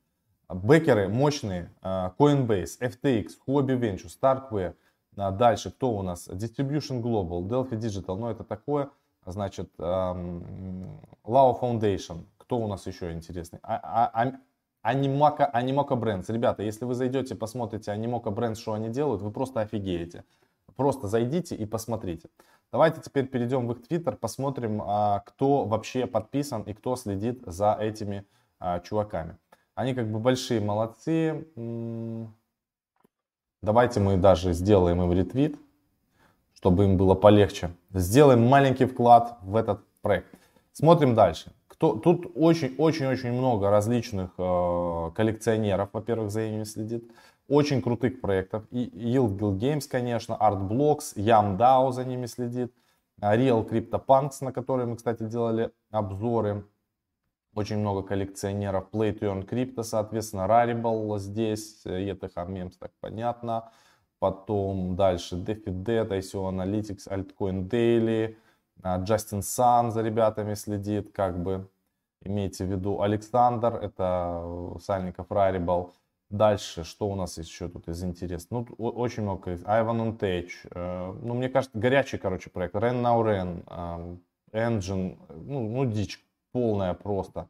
Бекеры 0.54 1.08
мощные, 1.08 1.72
а, 1.82 2.14
Coinbase, 2.18 2.80
FTX, 2.80 3.38
Hobby 3.48 3.80
Venture, 3.80 4.10
Starkware. 4.10 4.76
А 5.18 5.32
дальше 5.32 5.72
кто 5.72 5.92
у 5.92 6.02
нас? 6.02 6.28
Distribution 6.28 7.02
Global, 7.02 7.44
Delphi 7.48 7.78
Digital, 7.78 8.16
ну 8.18 8.30
это 8.30 8.44
такое. 8.44 8.90
Значит, 9.26 9.70
Lao 9.78 11.60
Foundation, 11.62 12.26
кто 12.38 12.58
у 12.58 12.68
нас 12.68 12.88
еще 12.88 13.12
интересный? 13.12 13.60
Animaka, 14.84 15.48
Animoca 15.54 15.96
Brands. 15.96 16.32
Ребята, 16.32 16.64
если 16.64 16.86
вы 16.86 16.96
зайдете, 16.96 17.36
посмотрите 17.36 17.92
Animoca 17.92 18.34
Brands, 18.34 18.56
что 18.56 18.74
они 18.74 18.90
делают, 18.90 19.22
вы 19.22 19.32
просто 19.32 19.62
офигеете. 19.62 20.24
Просто 20.76 21.08
зайдите 21.08 21.56
и 21.56 21.66
посмотрите. 21.66 22.30
Давайте 22.72 23.02
теперь 23.02 23.28
перейдем 23.28 23.68
в 23.68 23.74
их 23.74 23.88
твиттер, 23.88 24.16
посмотрим, 24.16 24.82
а, 24.84 25.20
кто 25.20 25.66
вообще 25.66 26.08
подписан 26.08 26.64
и 26.64 26.74
кто 26.74 26.96
следит 26.96 27.44
за 27.46 27.78
этими 27.80 28.26
чуваками. 28.84 29.38
Они 29.82 29.96
как 29.96 30.12
бы 30.12 30.20
большие 30.20 30.62
молодцы. 30.62 31.44
Давайте 33.64 34.00
мы 34.00 34.16
даже 34.16 34.54
сделаем 34.54 35.02
им 35.02 35.12
ретвит, 35.12 35.58
чтобы 36.54 36.84
им 36.84 36.98
было 36.98 37.16
полегче. 37.16 37.72
Сделаем 37.92 38.46
маленький 38.48 38.86
вклад 38.86 39.40
в 39.42 39.56
этот 39.56 39.80
проект. 40.04 40.28
Смотрим 40.72 41.16
дальше. 41.16 41.52
Кто, 41.68 41.96
тут 41.96 42.32
очень-очень-очень 42.36 43.32
много 43.32 43.72
различных 43.72 44.30
э, 44.38 45.12
коллекционеров, 45.16 45.90
во-первых, 45.94 46.30
за 46.30 46.48
ними 46.48 46.64
следит. 46.64 47.12
Очень 47.48 47.82
крутых 47.82 48.22
проектов. 48.22 48.66
И 48.70 48.86
Yield 48.86 49.36
Guild 49.40 49.58
Games, 49.58 49.88
конечно, 49.90 50.38
Artblocks, 50.40 51.16
YamDAO 51.16 51.92
за 51.92 52.06
ними 52.06 52.28
следит. 52.28 52.72
Real 53.20 53.68
CryptoPunks, 53.68 54.44
на 54.44 54.54
которые 54.54 54.86
мы, 54.86 54.96
кстати, 54.96 55.24
делали 55.24 55.72
обзоры. 55.90 56.66
Очень 57.54 57.80
много 57.80 58.02
коллекционеров. 58.02 58.90
Play 58.92 59.18
to 59.18 59.22
Earn 59.22 59.46
Crypto, 59.48 59.84
соответственно, 59.84 60.48
Rarible 60.48 61.20
здесь, 61.20 61.86
ETH 61.86 62.34
Memes, 62.48 62.74
так 62.80 62.92
понятно. 63.02 63.72
Потом 64.20 64.96
дальше 64.96 65.36
DeFi 65.36 66.08
ICO 66.08 66.50
Analytics, 66.50 67.10
Altcoin 67.10 67.68
Daily, 67.68 68.38
Justin 68.82 69.42
Sun 69.42 69.92
за 69.92 70.02
ребятами 70.02 70.54
следит, 70.54 71.12
как 71.12 71.42
бы. 71.42 71.68
Имейте 72.24 72.66
в 72.66 72.72
виду 72.72 73.02
Александр, 73.02 73.74
это 73.82 74.78
Сальников 74.80 75.28
Rarible. 75.30 75.90
Дальше, 76.30 76.86
что 76.86 77.10
у 77.10 77.16
нас 77.16 77.38
еще 77.38 77.68
тут 77.68 77.90
из 77.90 78.04
интересного? 78.04 78.66
Ну, 78.78 78.88
очень 78.88 79.24
много. 79.24 79.52
Ivan 79.52 79.98
on 79.98 80.18
Tech. 80.18 80.50
Э, 80.72 81.14
ну, 81.22 81.34
мне 81.34 81.50
кажется, 81.50 81.78
горячий, 81.78 82.18
короче, 82.18 82.50
проект. 82.50 82.76
Ren 82.76 83.02
Now 83.02 83.22
Ren. 83.22 84.20
Engine. 84.54 85.18
Ну, 85.30 85.68
ну 85.68 85.86
дичь 85.86 86.24
полная 86.52 86.94
просто. 86.94 87.48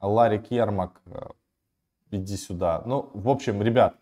Ларри 0.00 0.38
Кермак, 0.38 1.00
э, 1.06 1.28
иди 2.10 2.36
сюда. 2.36 2.82
Ну, 2.86 3.10
в 3.14 3.28
общем, 3.28 3.62
ребят, 3.62 3.96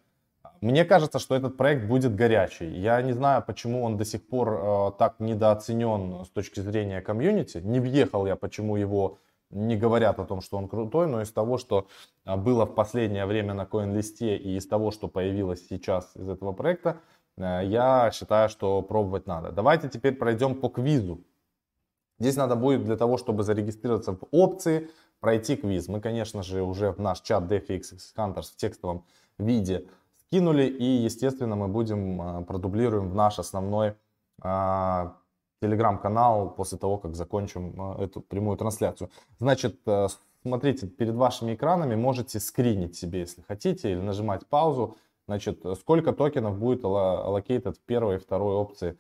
мне 0.60 0.84
кажется, 0.84 1.18
что 1.18 1.34
этот 1.34 1.56
проект 1.56 1.86
будет 1.86 2.14
горячий. 2.14 2.68
Я 2.68 3.02
не 3.02 3.12
знаю, 3.12 3.44
почему 3.46 3.82
он 3.84 3.96
до 3.96 4.04
сих 4.04 4.26
пор 4.26 4.48
э, 4.48 4.92
так 4.98 5.20
недооценен 5.20 6.24
с 6.24 6.30
точки 6.30 6.60
зрения 6.60 7.00
комьюнити. 7.00 7.58
Не 7.58 7.80
въехал 7.80 8.26
я, 8.26 8.34
почему 8.34 8.76
его 8.76 9.18
не 9.50 9.76
говорят 9.76 10.18
о 10.18 10.24
том, 10.24 10.40
что 10.40 10.56
он 10.56 10.68
крутой, 10.68 11.06
но 11.06 11.20
из 11.20 11.30
того, 11.32 11.58
что 11.58 11.86
э, 12.24 12.36
было 12.36 12.64
в 12.64 12.74
последнее 12.74 13.26
время 13.26 13.54
на 13.54 13.64
CoinList 13.64 14.20
и 14.20 14.56
из 14.56 14.66
того, 14.66 14.90
что 14.90 15.06
появилось 15.06 15.68
сейчас 15.68 16.16
из 16.16 16.28
этого 16.28 16.52
проекта, 16.52 16.96
э, 17.36 17.60
я 17.64 18.10
считаю, 18.12 18.48
что 18.48 18.82
пробовать 18.82 19.26
надо. 19.26 19.52
Давайте 19.52 19.88
теперь 19.88 20.14
пройдем 20.14 20.54
по 20.54 20.68
квизу. 20.68 21.20
Здесь 22.18 22.37
надо 22.37 22.56
будет 22.56 22.85
для 22.85 22.97
того, 22.97 23.16
чтобы 23.16 23.42
зарегистрироваться 23.42 24.12
в 24.12 24.21
опции, 24.30 24.90
пройти 25.21 25.56
квиз. 25.56 25.88
Мы, 25.88 26.00
конечно 26.00 26.42
же, 26.42 26.62
уже 26.62 26.92
в 26.92 26.99
наш 26.99 27.21
чат 27.21 27.44
DFX 27.44 27.83
Hunters 28.16 28.52
в 28.52 28.56
текстовом 28.56 29.04
виде 29.38 29.87
скинули. 30.18 30.64
И, 30.64 30.85
естественно, 30.85 31.56
мы 31.56 31.68
будем 31.68 32.21
а, 32.21 32.42
продублируем 32.42 33.11
в 33.11 33.14
наш 33.14 33.38
основной 33.38 33.94
а, 34.40 35.16
телеграм-канал 35.61 36.50
после 36.50 36.78
того, 36.78 36.99
как 36.99 37.16
закончим 37.16 37.75
а, 37.78 38.02
эту 38.02 38.21
прямую 38.21 38.56
трансляцию. 38.59 39.11
Значит, 39.38 39.80
смотрите, 40.42 40.87
перед 40.87 41.14
вашими 41.14 41.54
экранами 41.54 41.94
можете 41.94 42.38
скринить 42.38 42.97
себе, 42.97 43.21
если 43.21 43.42
хотите, 43.42 43.92
или 43.92 44.00
нажимать 44.00 44.47
паузу 44.47 44.97
Значит, 45.26 45.64
сколько 45.78 46.12
токенов 46.12 46.59
будет 46.59 46.83
allocated 46.83 47.73
в 47.73 47.80
первой 47.80 48.16
и 48.16 48.18
второй 48.18 48.54
опции? 48.54 48.99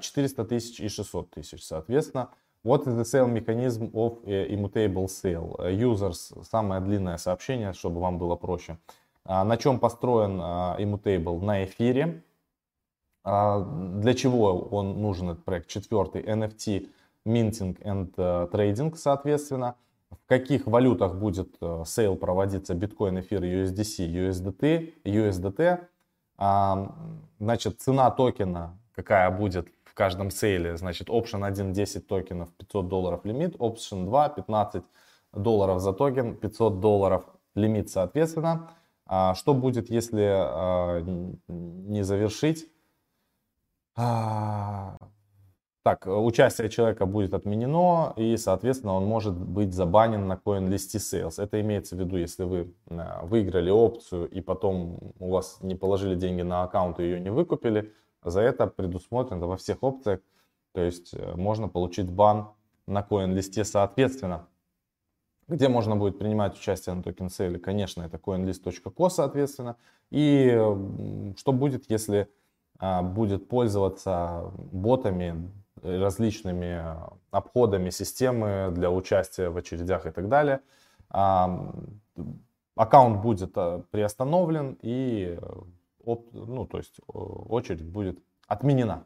400 0.00 0.42
а, 0.42 0.44
тысяч 0.44 0.80
и 0.80 0.88
600 0.88 1.30
тысяч, 1.30 1.64
соответственно. 1.64 2.30
What 2.64 2.86
is 2.86 2.96
the 2.96 3.04
sale 3.04 3.28
mechanism 3.28 3.90
of 3.92 4.18
immutable 4.24 5.06
sale? 5.06 5.56
Users, 5.70 6.32
самое 6.50 6.80
длинное 6.80 7.18
сообщение, 7.18 7.74
чтобы 7.74 8.00
вам 8.00 8.18
было 8.18 8.36
проще. 8.36 8.78
А, 9.26 9.44
на 9.44 9.56
чем 9.56 9.78
построен 9.78 10.40
immutable? 10.40 11.40
На 11.44 11.64
эфире. 11.64 12.22
Для 13.22 14.14
чего 14.14 14.60
он 14.70 15.00
нужен, 15.02 15.30
этот 15.30 15.44
проект? 15.44 15.68
Четвертый, 15.68 16.22
NFT, 16.22 16.88
minting 17.26 17.80
and 17.82 18.14
trading, 18.50 18.94
соответственно 18.96 19.76
в 20.10 20.28
каких 20.28 20.66
валютах 20.66 21.14
будет 21.14 21.56
э, 21.60 21.82
sale 21.86 22.16
проводиться 22.16 22.74
биткоин, 22.74 23.20
эфир, 23.20 23.42
USDC, 23.42 24.06
USDT, 24.08 24.94
USDT. 25.04 25.80
А, 26.36 26.94
значит, 27.38 27.80
цена 27.80 28.10
токена, 28.10 28.78
какая 28.94 29.30
будет 29.30 29.68
в 29.94 29.96
каждом 29.96 30.32
сейле, 30.32 30.76
значит, 30.76 31.08
option 31.08 31.46
1 31.46 31.72
10 31.72 32.08
токенов, 32.08 32.52
500 32.54 32.88
долларов 32.88 33.24
лимит, 33.24 33.54
option 33.54 34.06
2 34.06 34.28
15 34.30 34.82
долларов 35.32 35.80
за 35.80 35.92
токен, 35.92 36.34
500 36.34 36.80
долларов 36.80 37.24
лимит 37.54 37.90
соответственно. 37.90 38.70
А, 39.06 39.36
что 39.36 39.54
будет, 39.54 39.90
если 39.90 40.32
а, 40.34 41.00
не 41.46 42.02
завершить? 42.02 42.66
А, 43.94 44.96
так, 45.84 46.08
участие 46.08 46.70
человека 46.70 47.06
будет 47.06 47.32
отменено, 47.32 48.14
и, 48.16 48.36
соответственно, 48.36 48.94
он 48.94 49.04
может 49.04 49.34
быть 49.34 49.72
забанен 49.72 50.26
на 50.26 50.40
CoinList 50.44 50.96
Sales. 50.96 51.40
Это 51.40 51.60
имеется 51.60 51.94
в 51.94 52.00
виду, 52.00 52.16
если 52.16 52.42
вы 52.42 52.74
э, 52.88 53.26
выиграли 53.26 53.70
опцию, 53.70 54.28
и 54.28 54.40
потом 54.40 55.12
у 55.20 55.30
вас 55.30 55.58
не 55.60 55.76
положили 55.76 56.16
деньги 56.16 56.42
на 56.42 56.64
аккаунт 56.64 56.98
и 56.98 57.04
ее 57.04 57.20
не 57.20 57.30
выкупили, 57.30 57.92
за 58.24 58.40
это 58.40 58.66
предусмотрено 58.66 59.46
во 59.46 59.56
всех 59.56 59.82
опциях. 59.82 60.20
То 60.72 60.82
есть 60.82 61.14
э, 61.14 61.34
можно 61.36 61.68
получить 61.68 62.10
бан 62.10 62.48
на 62.86 63.00
CoinList 63.00 63.64
соответственно. 63.64 64.46
Где 65.46 65.68
можно 65.68 65.94
будет 65.94 66.18
принимать 66.18 66.56
участие 66.56 66.94
на 66.94 67.02
токен 67.02 67.28
сейле? 67.28 67.58
Конечно, 67.58 68.02
это 68.02 68.16
coinlist.co, 68.16 69.10
соответственно. 69.10 69.76
И 70.10 70.50
что 71.36 71.52
будет, 71.52 71.90
если 71.90 72.30
а, 72.78 73.02
будет 73.02 73.48
пользоваться 73.48 74.52
ботами 74.72 75.50
различными 75.82 76.82
э, 76.82 76.94
обходами 77.30 77.90
системы 77.90 78.70
для 78.72 78.90
участия 78.90 79.50
в 79.50 79.56
очередях 79.56 80.06
и 80.06 80.10
так 80.10 80.28
далее. 80.28 80.60
Аккаунт 81.10 81.74
будет 83.22 83.52
э, 83.56 83.82
приостановлен 83.90 84.78
и 84.80 85.38
э, 86.06 86.16
ну, 86.32 86.66
то 86.66 86.78
есть 86.78 87.00
очередь 87.06 87.84
будет 87.84 88.18
отменена. 88.46 89.04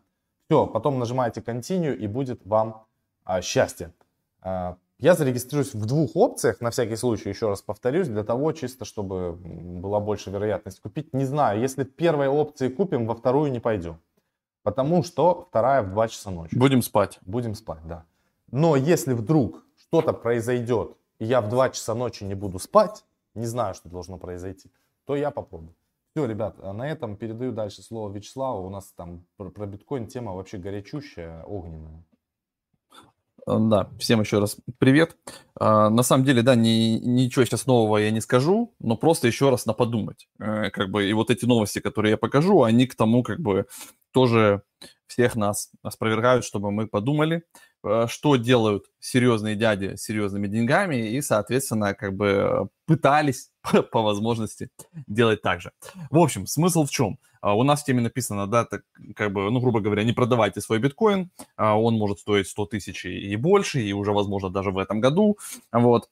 Все, 0.48 0.66
потом 0.66 0.98
нажимаете 0.98 1.40
Continue 1.40 1.94
и 1.94 2.06
будет 2.06 2.44
вам 2.46 2.86
а, 3.24 3.42
счастье. 3.42 3.92
А, 4.40 4.78
я 4.98 5.14
зарегистрируюсь 5.14 5.74
в 5.74 5.84
двух 5.84 6.16
опциях, 6.16 6.60
на 6.60 6.70
всякий 6.70 6.96
случай, 6.96 7.28
еще 7.28 7.48
раз 7.48 7.60
повторюсь, 7.60 8.08
для 8.08 8.24
того, 8.24 8.52
чисто 8.52 8.84
чтобы 8.84 9.32
была 9.32 10.00
больше 10.00 10.30
вероятность 10.30 10.80
купить. 10.80 11.12
Не 11.12 11.24
знаю, 11.24 11.60
если 11.60 11.84
первой 11.84 12.28
опции 12.28 12.68
купим, 12.68 13.06
во 13.06 13.14
вторую 13.14 13.52
не 13.52 13.60
пойдем. 13.60 14.00
Потому 14.62 15.02
что 15.04 15.46
вторая 15.50 15.82
в 15.82 15.90
2 15.90 16.08
часа 16.08 16.30
ночи. 16.30 16.56
Будем 16.56 16.82
спать. 16.82 17.18
Будем 17.26 17.54
спать, 17.54 17.86
да. 17.86 18.06
Но 18.50 18.74
если 18.74 19.12
вдруг 19.12 19.62
что-то 19.76 20.12
произойдет, 20.12 20.96
и 21.18 21.26
я 21.26 21.42
в 21.42 21.48
2 21.48 21.70
часа 21.70 21.94
ночи 21.94 22.24
не 22.24 22.34
буду 22.34 22.58
спать, 22.58 23.04
не 23.34 23.46
знаю, 23.46 23.74
что 23.74 23.88
должно 23.88 24.18
произойти, 24.18 24.70
то 25.04 25.14
я 25.14 25.30
попробую. 25.30 25.74
Все, 26.18 26.26
ребят, 26.26 26.56
а 26.60 26.72
на 26.72 26.90
этом 26.90 27.16
передаю 27.16 27.52
дальше 27.52 27.80
слово 27.80 28.12
Вячеславу. 28.12 28.66
У 28.66 28.70
нас 28.70 28.92
там 28.96 29.24
про, 29.36 29.50
про 29.50 29.66
биткоин 29.66 30.08
тема 30.08 30.34
вообще 30.34 30.58
горячущая, 30.58 31.44
огненная. 31.44 32.04
Э, 33.46 33.56
да, 33.60 33.88
всем 34.00 34.20
еще 34.20 34.40
раз 34.40 34.56
привет. 34.78 35.16
А, 35.54 35.90
на 35.90 36.02
самом 36.02 36.24
деле, 36.24 36.42
да, 36.42 36.56
ни, 36.56 36.98
ничего 36.98 37.44
сейчас 37.44 37.66
нового 37.66 37.98
я 37.98 38.10
не 38.10 38.20
скажу, 38.20 38.74
но 38.80 38.96
просто 38.96 39.28
еще 39.28 39.50
раз 39.50 39.64
на 39.64 39.74
подумать. 39.74 40.26
Э, 40.40 40.70
как 40.70 40.90
бы, 40.90 41.08
и 41.08 41.12
вот 41.12 41.30
эти 41.30 41.44
новости, 41.44 41.78
которые 41.78 42.10
я 42.10 42.16
покажу, 42.16 42.64
они 42.64 42.88
к 42.88 42.96
тому, 42.96 43.22
как 43.22 43.38
бы, 43.38 43.66
тоже 44.10 44.62
всех 45.06 45.36
нас 45.36 45.70
опровергают, 45.84 46.44
чтобы 46.44 46.72
мы 46.72 46.88
подумали, 46.88 47.44
что 48.08 48.36
делают 48.36 48.86
серьезные 49.00 49.56
дяди 49.56 49.96
с 49.96 50.02
серьезными 50.02 50.46
деньгами, 50.46 51.10
и, 51.10 51.20
соответственно, 51.20 51.94
как 51.94 52.14
бы 52.14 52.68
пытались 52.86 53.50
по 53.92 54.02
возможности 54.02 54.70
делать 55.06 55.42
так 55.42 55.60
же. 55.60 55.72
В 56.10 56.18
общем, 56.18 56.46
смысл 56.46 56.84
в 56.84 56.90
чем? 56.90 57.18
А, 57.40 57.56
у 57.56 57.62
нас 57.62 57.82
в 57.82 57.84
теме 57.84 58.00
написано, 58.00 58.46
да, 58.46 58.64
так, 58.64 58.82
как 59.14 59.32
бы, 59.32 59.50
ну, 59.50 59.60
грубо 59.60 59.80
говоря, 59.80 60.04
не 60.04 60.12
продавайте 60.12 60.60
свой 60.60 60.78
биткоин, 60.78 61.30
а, 61.56 61.78
он 61.78 61.94
может 61.94 62.20
стоить 62.20 62.48
100 62.48 62.66
тысяч 62.66 63.04
и 63.04 63.36
больше, 63.36 63.80
и 63.80 63.92
уже, 63.92 64.12
возможно, 64.12 64.50
даже 64.50 64.70
в 64.70 64.78
этом 64.78 65.00
году, 65.00 65.38
вот. 65.72 66.08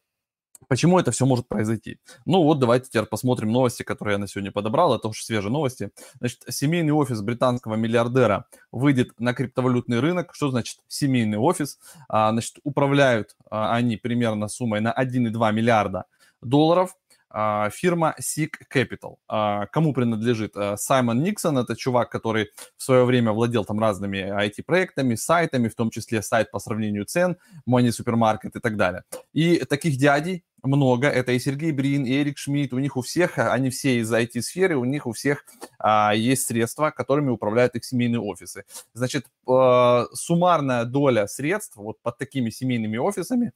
Почему 0.68 0.98
это 0.98 1.10
все 1.10 1.26
может 1.26 1.48
произойти? 1.48 1.98
Ну 2.24 2.42
вот 2.42 2.58
давайте 2.58 2.88
теперь 2.88 3.04
посмотрим 3.04 3.52
новости, 3.52 3.82
которые 3.82 4.14
я 4.14 4.18
на 4.18 4.28
сегодня 4.28 4.52
подобрал. 4.52 4.94
Это 4.94 5.08
уже 5.08 5.24
свежие 5.24 5.52
новости. 5.52 5.90
Значит, 6.18 6.42
семейный 6.48 6.92
офис 6.92 7.20
британского 7.20 7.74
миллиардера 7.74 8.46
выйдет 8.72 9.18
на 9.20 9.34
криптовалютный 9.34 10.00
рынок. 10.00 10.34
Что 10.34 10.50
значит 10.50 10.78
семейный 10.88 11.38
офис? 11.38 11.78
А, 12.08 12.30
значит, 12.32 12.56
управляют 12.64 13.36
они 13.50 13.96
примерно 13.96 14.48
суммой 14.48 14.80
на 14.80 14.92
1,2 14.92 15.52
миллиарда 15.52 16.04
долларов. 16.42 16.96
А, 17.28 17.70
фирма 17.70 18.14
Seek 18.20 18.50
Capital. 18.72 19.16
А, 19.28 19.66
кому 19.66 19.92
принадлежит? 19.92 20.56
А, 20.56 20.76
Саймон 20.76 21.22
Никсон, 21.22 21.58
это 21.58 21.76
чувак, 21.76 22.10
который 22.10 22.50
в 22.76 22.82
свое 22.82 23.04
время 23.04 23.32
владел 23.32 23.64
там 23.64 23.80
разными 23.80 24.18
IT-проектами, 24.18 25.14
сайтами, 25.14 25.68
в 25.68 25.74
том 25.74 25.90
числе 25.90 26.22
сайт 26.22 26.50
по 26.50 26.58
сравнению 26.58 27.04
цен, 27.04 27.36
Money 27.68 27.90
Supermarket 27.90 28.52
и 28.54 28.60
так 28.60 28.76
далее. 28.76 29.04
И 29.32 29.58
таких 29.64 29.96
дядей 29.96 30.44
много. 30.66 31.08
Это 31.08 31.32
и 31.32 31.38
Сергей 31.38 31.72
Брин, 31.72 32.04
и 32.04 32.12
Эрик 32.12 32.38
Шмидт. 32.38 32.72
У 32.72 32.78
них 32.78 32.96
у 32.96 33.02
всех, 33.02 33.38
они 33.38 33.70
все 33.70 33.98
из 33.98 34.12
IT-сферы, 34.12 34.76
у 34.76 34.84
них 34.84 35.06
у 35.06 35.12
всех 35.12 35.44
а, 35.78 36.12
есть 36.14 36.46
средства, 36.46 36.90
которыми 36.90 37.30
управляют 37.30 37.74
их 37.74 37.84
семейные 37.84 38.20
офисы. 38.20 38.64
Значит, 38.92 39.26
а, 39.48 40.06
суммарная 40.12 40.84
доля 40.84 41.26
средств 41.26 41.76
вот 41.76 42.00
под 42.02 42.18
такими 42.18 42.50
семейными 42.50 42.96
офисами 42.96 43.52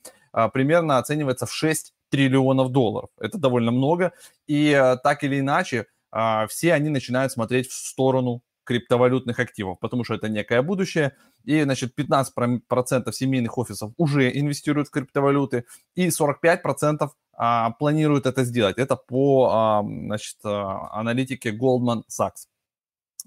примерно 0.53 0.99
оценивается 0.99 1.47
в 1.47 1.53
6 1.53 1.93
триллионов 2.11 2.71
долларов. 2.71 3.11
Это 3.19 3.39
довольно 3.39 3.71
много. 3.71 4.13
И 4.47 4.73
а, 4.73 4.97
так 4.97 5.25
или 5.25 5.41
иначе, 5.41 5.87
а, 6.11 6.47
все 6.49 6.75
они 6.75 6.91
начинают 6.91 7.33
смотреть 7.33 7.69
в 7.69 7.73
сторону 7.73 8.43
криптовалютных 8.65 9.39
активов, 9.39 9.79
потому 9.81 10.05
что 10.05 10.15
это 10.15 10.29
некое 10.29 10.63
будущее. 10.63 11.17
И, 11.45 11.63
значит, 11.63 11.95
15% 11.99 13.13
семейных 13.13 13.57
офисов 13.59 13.93
уже 13.97 14.31
инвестируют 14.39 14.89
в 14.89 14.91
криптовалюты, 14.91 15.65
и 15.95 16.09
45% 16.09 17.11
а, 17.33 17.71
планируют 17.71 18.27
это 18.27 18.45
сделать. 18.45 18.79
Это 18.79 18.97
по, 18.97 19.51
а, 19.51 19.83
значит, 19.83 20.37
а, 20.45 20.91
аналитике 20.93 21.51
Goldman 21.51 22.03
Sachs. 22.09 22.47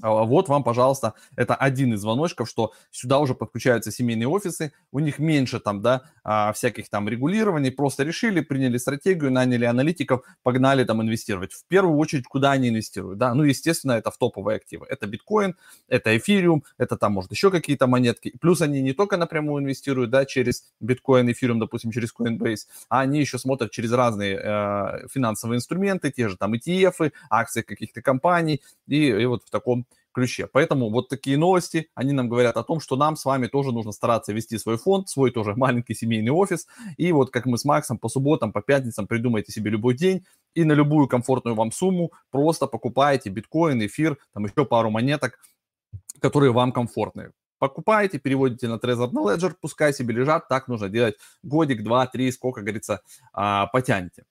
А, 0.02 0.24
вот 0.24 0.50
вам, 0.50 0.64
пожалуйста, 0.64 1.14
это 1.36 1.56
один 1.56 1.94
из 1.94 2.02
звоночков, 2.02 2.50
что 2.50 2.74
сюда 2.92 3.20
уже 3.20 3.36
подключаются 3.36 3.92
семейные 3.92 4.28
офисы, 4.28 4.74
у 4.92 5.00
них 5.00 5.20
меньше 5.20 5.60
там, 5.60 5.82
да, 5.82 6.04
а, 6.24 6.54
всяких 6.54 6.90
там 6.90 7.08
регулирований, 7.08 7.72
просто 7.72 8.04
решили, 8.04 8.42
приняли 8.42 8.78
стратегию, 8.78 9.32
наняли 9.32 9.66
аналитиков, 9.66 10.24
погнали 10.42 10.84
там 10.84 11.02
инвестировать. 11.02 11.54
В 11.54 11.66
первую 11.68 11.98
очередь, 11.98 12.26
куда 12.26 12.52
они 12.52 12.70
инвестируют, 12.70 13.20
да, 13.20 13.34
ну, 13.34 13.44
естественно, 13.44 13.94
это 13.94 14.12
в 14.12 14.18
топовые 14.18 14.58
активы, 14.58 14.86
это 14.90 15.08
биткоин, 15.08 15.56
это 15.88 16.18
эфириум, 16.18 16.64
это 16.78 16.98
там, 16.98 17.14
может, 17.14 17.32
еще 17.32 17.52
какие-то 17.52 17.88
монетки, 17.88 18.34
плюс 18.40 18.62
они 18.62 18.82
не 18.82 18.94
только 18.94 19.18
напрямую 19.18 19.64
инвестируют, 19.64 20.10
да, 20.10 20.26
через 20.26 20.66
биткоин, 20.80 21.32
эфириум, 21.32 21.60
допустим, 21.60 21.92
через 21.92 22.14
Coinbase, 22.14 22.68
а 22.90 23.02
они 23.02 23.20
еще 23.20 23.38
смотрят 23.38 23.72
через 23.72 23.92
разные 23.92 24.40
э, 24.42 25.08
финансовые 25.10 25.58
инструменты, 25.58 26.12
те 26.12 26.30
же 26.30 26.38
там 26.38 26.54
ETF, 26.54 27.12
акции 27.30 27.62
каких-то 27.62 28.02
компаний, 28.02 28.62
и, 28.88 29.08
и 29.08 29.26
вот 29.26 29.44
в 29.44 29.50
таком 29.50 29.86
ключе. 30.14 30.48
Поэтому 30.48 30.90
вот 30.90 31.10
такие 31.10 31.38
новости, 31.38 31.90
они 31.96 32.14
нам 32.14 32.30
говорят 32.30 32.58
о 32.58 32.64
том, 32.64 32.80
что 32.80 32.96
нам 32.96 33.16
с 33.16 33.26
вами 33.26 33.48
тоже 33.48 33.72
нужно 33.72 33.92
стараться 33.92 34.34
вести 34.34 34.58
свой 34.58 34.78
фонд, 34.78 35.10
свой 35.10 35.32
тоже 35.32 35.54
маленький 35.58 35.96
семейный 35.96 36.32
офис. 36.32 36.68
И 36.98 37.12
вот 37.12 37.32
как 37.32 37.46
мы 37.46 37.58
с 37.58 37.66
Максом 37.66 37.98
по 37.98 38.10
субботам, 38.10 38.52
по 38.52 38.62
пятницам 38.62 39.08
придумайте 39.08 39.52
себе 39.52 39.72
любой 39.72 39.96
день 39.96 40.26
и 40.54 40.64
на 40.64 40.74
любую 40.74 41.08
комфортную 41.08 41.56
вам 41.56 41.72
сумму 41.72 42.12
просто 42.32 42.68
покупаете 42.68 43.30
биткоин, 43.30 43.86
эфир, 43.86 44.18
там 44.34 44.46
еще 44.46 44.66
пару 44.66 44.90
монеток, 44.90 45.40
которые 46.20 46.52
вам 46.52 46.72
комфортны. 46.72 47.32
Покупаете, 47.60 48.20
переводите 48.20 48.68
на 48.68 48.76
Trezor, 48.76 49.12
на 49.12 49.20
Ledger, 49.20 49.54
пускай 49.60 49.94
себе 49.94 50.14
лежат, 50.14 50.50
так 50.50 50.68
нужно 50.68 50.90
делать 50.90 51.16
годик, 51.44 51.82
два, 51.82 52.06
три, 52.08 52.30
сколько, 52.32 52.62
говорится, 52.62 53.02
а, 53.32 53.68
потянете. 53.68 54.26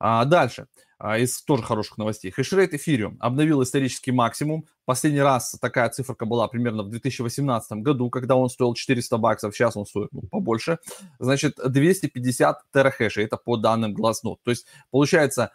А, 0.00 0.24
дальше. 0.24 0.66
А, 1.04 1.18
из 1.18 1.42
тоже 1.42 1.64
хороших 1.64 1.98
новостей. 1.98 2.30
Хешрейт 2.30 2.72
Ethereum 2.74 3.16
обновил 3.18 3.60
исторический 3.64 4.12
максимум. 4.12 4.66
Последний 4.84 5.20
раз 5.20 5.56
такая 5.60 5.88
циферка 5.88 6.26
была 6.26 6.46
примерно 6.46 6.84
в 6.84 6.90
2018 6.90 7.72
году, 7.78 8.08
когда 8.08 8.36
он 8.36 8.48
стоил 8.48 8.72
400 8.72 9.18
баксов, 9.18 9.52
сейчас 9.52 9.76
он 9.76 9.84
стоит 9.84 10.10
ну, 10.12 10.22
побольше. 10.30 10.78
Значит, 11.18 11.56
250 11.56 12.62
терахэшей, 12.72 13.24
это 13.24 13.36
по 13.36 13.56
данным 13.56 13.96
Glassnode. 13.96 14.36
То 14.44 14.52
есть, 14.52 14.64
получается, 14.92 15.50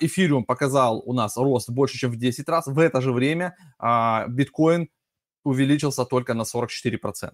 эфириум 0.00 0.44
показал 0.46 1.02
у 1.04 1.12
нас 1.12 1.36
рост 1.36 1.68
больше, 1.68 1.98
чем 1.98 2.10
в 2.10 2.16
10 2.16 2.48
раз. 2.48 2.66
В 2.66 2.78
это 2.78 3.02
же 3.02 3.12
время 3.12 3.54
биткоин 4.28 4.88
увеличился 5.44 6.06
только 6.06 6.32
на 6.32 6.42
44%. 6.42 7.32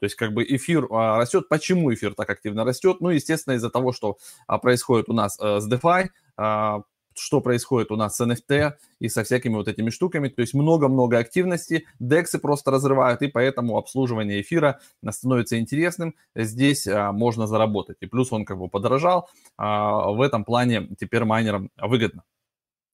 То 0.00 0.04
есть 0.04 0.14
как 0.14 0.32
бы 0.32 0.44
эфир 0.44 0.86
а, 0.90 1.18
растет. 1.18 1.48
Почему 1.50 1.92
эфир 1.92 2.14
так 2.14 2.30
активно 2.30 2.64
растет? 2.64 3.00
Ну, 3.00 3.10
естественно, 3.10 3.54
из-за 3.54 3.68
того, 3.68 3.92
что 3.92 4.16
а, 4.46 4.56
происходит 4.58 5.10
у 5.10 5.12
нас 5.12 5.38
а, 5.38 5.60
с 5.60 5.70
DeFi, 5.70 6.08
а, 6.38 6.84
что 7.20 7.40
происходит 7.40 7.90
у 7.90 7.96
нас 7.96 8.16
с 8.16 8.24
NFT 8.24 8.72
и 8.98 9.08
со 9.08 9.22
всякими 9.24 9.54
вот 9.54 9.68
этими 9.68 9.90
штуками. 9.90 10.28
То 10.28 10.40
есть 10.40 10.54
много-много 10.54 11.18
активности, 11.18 11.86
дексы 11.98 12.38
просто 12.38 12.70
разрывают, 12.70 13.22
и 13.22 13.28
поэтому 13.28 13.76
обслуживание 13.76 14.40
эфира 14.40 14.80
становится 15.10 15.58
интересным. 15.58 16.14
Здесь 16.34 16.86
а, 16.86 17.12
можно 17.12 17.46
заработать. 17.46 17.98
И 18.00 18.06
плюс 18.06 18.32
он 18.32 18.44
как 18.44 18.58
бы 18.58 18.68
подорожал. 18.68 19.28
А, 19.56 20.10
в 20.10 20.20
этом 20.20 20.44
плане 20.44 20.88
теперь 20.98 21.24
майнерам 21.24 21.70
выгодно. 21.76 22.24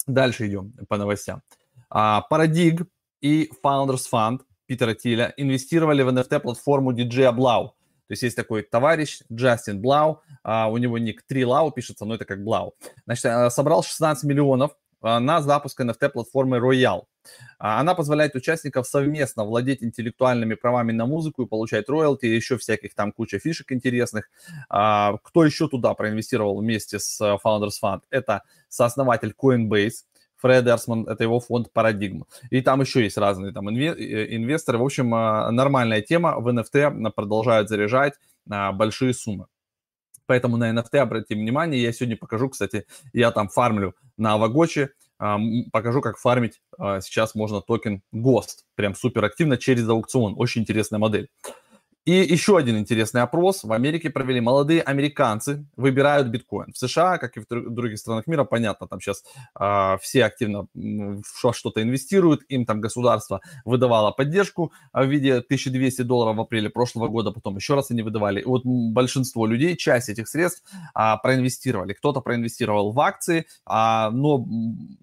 Дальше 0.06 0.46
идем 0.46 0.72
по 0.88 0.96
новостям. 0.96 1.42
А, 1.90 2.26
Paradig 2.30 2.86
и 3.20 3.50
Founders 3.62 4.04
Fund 4.12 4.40
Питера 4.66 4.94
Тиля 4.94 5.32
инвестировали 5.36 6.02
в 6.02 6.08
NFT-платформу 6.08 6.92
DJ 6.92 7.34
Blau. 7.34 7.70
То 8.08 8.12
есть 8.12 8.22
есть 8.22 8.36
такой 8.36 8.62
товарищ 8.62 9.20
Джастин 9.32 9.80
Блау, 9.80 10.22
а, 10.42 10.70
у 10.70 10.76
него 10.78 10.98
ник 10.98 11.22
3 11.26 11.44
Лау 11.44 11.70
пишется, 11.72 12.04
но 12.04 12.14
это 12.14 12.24
как 12.24 12.42
Блау. 12.42 12.74
Значит, 13.04 13.26
а, 13.26 13.50
собрал 13.50 13.82
16 13.82 14.24
миллионов 14.24 14.76
а, 15.02 15.18
на 15.18 15.42
запуск 15.42 15.80
NFT-платформы 15.80 16.58
Royal. 16.58 17.04
Она 17.58 17.96
позволяет 17.96 18.36
участникам 18.36 18.84
совместно 18.84 19.44
владеть 19.44 19.82
интеллектуальными 19.82 20.54
правами 20.54 20.92
на 20.92 21.06
музыку 21.06 21.42
и 21.42 21.46
получать 21.46 21.88
роялти, 21.88 22.26
еще 22.26 22.56
всяких 22.56 22.94
там 22.94 23.10
куча 23.10 23.40
фишек 23.40 23.72
интересных. 23.72 24.30
Кто 24.68 25.44
еще 25.44 25.68
туда 25.68 25.94
проинвестировал 25.94 26.60
вместе 26.60 27.00
с 27.00 27.20
э, 27.20 27.36
Founders 27.44 27.80
Fund? 27.82 28.02
Это 28.10 28.42
сооснователь 28.68 29.34
Coinbase, 29.36 30.04
Фред 30.38 30.66
Эрсман, 30.66 31.08
это 31.08 31.24
его 31.24 31.40
фонд 31.40 31.72
«Парадигма». 31.72 32.26
И 32.50 32.60
там 32.60 32.80
еще 32.80 33.02
есть 33.02 33.16
разные 33.16 33.52
там 33.52 33.68
э, 33.68 34.36
инвесторы. 34.36 34.78
В 34.78 34.84
общем, 34.84 35.14
а, 35.14 35.50
нормальная 35.50 36.02
тема. 36.02 36.38
В 36.38 36.48
NFT 36.48 37.10
продолжают 37.12 37.68
заряжать 37.68 38.14
а, 38.50 38.72
большие 38.72 39.14
суммы. 39.14 39.46
Поэтому 40.26 40.56
на 40.56 40.70
NFT 40.72 40.98
обратите 40.98 41.36
внимание. 41.36 41.80
Я 41.80 41.92
сегодня 41.92 42.16
покажу, 42.16 42.48
кстати, 42.48 42.86
я 43.12 43.30
там 43.30 43.48
фармлю 43.48 43.94
на 44.16 44.34
Авагочи. 44.34 44.90
А, 45.18 45.38
покажу, 45.72 46.00
как 46.00 46.18
фармить 46.18 46.60
сейчас 46.78 47.34
можно 47.34 47.62
токен 47.62 48.02
GOST. 48.12 48.64
Прям 48.74 48.94
супер 48.94 49.24
активно 49.24 49.56
через 49.56 49.88
аукцион. 49.88 50.34
Очень 50.36 50.62
интересная 50.62 50.98
модель. 50.98 51.30
И 52.06 52.12
еще 52.12 52.56
один 52.56 52.78
интересный 52.78 53.22
опрос. 53.22 53.64
В 53.64 53.72
Америке 53.72 54.10
провели 54.10 54.40
молодые 54.40 54.80
американцы, 54.80 55.66
выбирают 55.76 56.28
биткоин. 56.28 56.72
В 56.72 56.78
США, 56.78 57.18
как 57.18 57.36
и 57.36 57.40
в 57.40 57.46
других 57.48 57.98
странах 57.98 58.28
мира, 58.28 58.44
понятно, 58.44 58.86
там 58.86 59.00
сейчас 59.00 59.24
э, 59.58 59.98
все 60.00 60.24
активно 60.24 60.68
в 60.72 61.52
что-то 61.52 61.82
инвестируют, 61.82 62.42
им 62.48 62.64
там 62.64 62.80
государство 62.80 63.40
выдавало 63.64 64.12
поддержку 64.12 64.72
в 64.92 65.04
виде 65.04 65.34
1200 65.34 66.02
долларов 66.02 66.36
в 66.36 66.40
апреле 66.42 66.70
прошлого 66.70 67.08
года, 67.08 67.32
потом 67.32 67.56
еще 67.56 67.74
раз 67.74 67.90
они 67.90 68.02
выдавали. 68.02 68.40
И 68.40 68.44
вот 68.44 68.62
большинство 68.64 69.44
людей, 69.44 69.76
часть 69.76 70.08
этих 70.08 70.28
средств 70.28 70.62
э, 70.94 71.14
проинвестировали. 71.20 71.92
Кто-то 71.92 72.20
проинвестировал 72.20 72.92
в 72.92 73.00
акции, 73.00 73.46
э, 73.68 74.10
но 74.12 74.46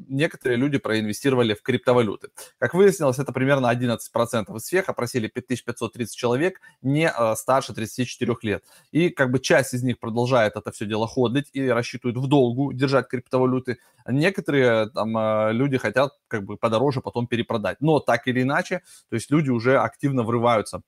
некоторые 0.07 0.57
люди 0.57 0.77
проинвестировали 0.77 1.53
в 1.53 1.61
криптовалюты. 1.61 2.29
Как 2.57 2.73
выяснилось, 2.73 3.19
это 3.19 3.31
примерно 3.31 3.71
11% 3.71 4.55
из 4.55 4.63
всех, 4.63 4.89
опросили 4.89 5.27
5530 5.27 6.15
человек, 6.15 6.61
не 6.81 7.09
э, 7.09 7.35
старше 7.35 7.73
34 7.73 8.35
лет. 8.43 8.63
И 8.91 9.09
как 9.09 9.31
бы 9.31 9.39
часть 9.39 9.73
из 9.73 9.83
них 9.83 9.99
продолжает 9.99 10.55
это 10.55 10.71
все 10.71 10.85
дело 10.85 11.07
ходить 11.07 11.49
и 11.53 11.67
рассчитывают 11.67 12.17
в 12.17 12.27
долгу 12.27 12.73
держать 12.73 13.07
криптовалюты. 13.07 13.77
Некоторые 14.07 14.89
там 14.89 15.17
э, 15.17 15.53
люди 15.53 15.77
хотят 15.77 16.11
как 16.27 16.43
бы 16.45 16.57
подороже 16.57 17.01
потом 17.01 17.27
перепродать. 17.27 17.77
Но 17.81 17.99
так 17.99 18.27
или 18.27 18.41
иначе, 18.41 18.81
то 19.09 19.15
есть 19.15 19.31
люди 19.31 19.49
уже 19.49 19.77
активно 19.77 20.23
врываются 20.23 20.81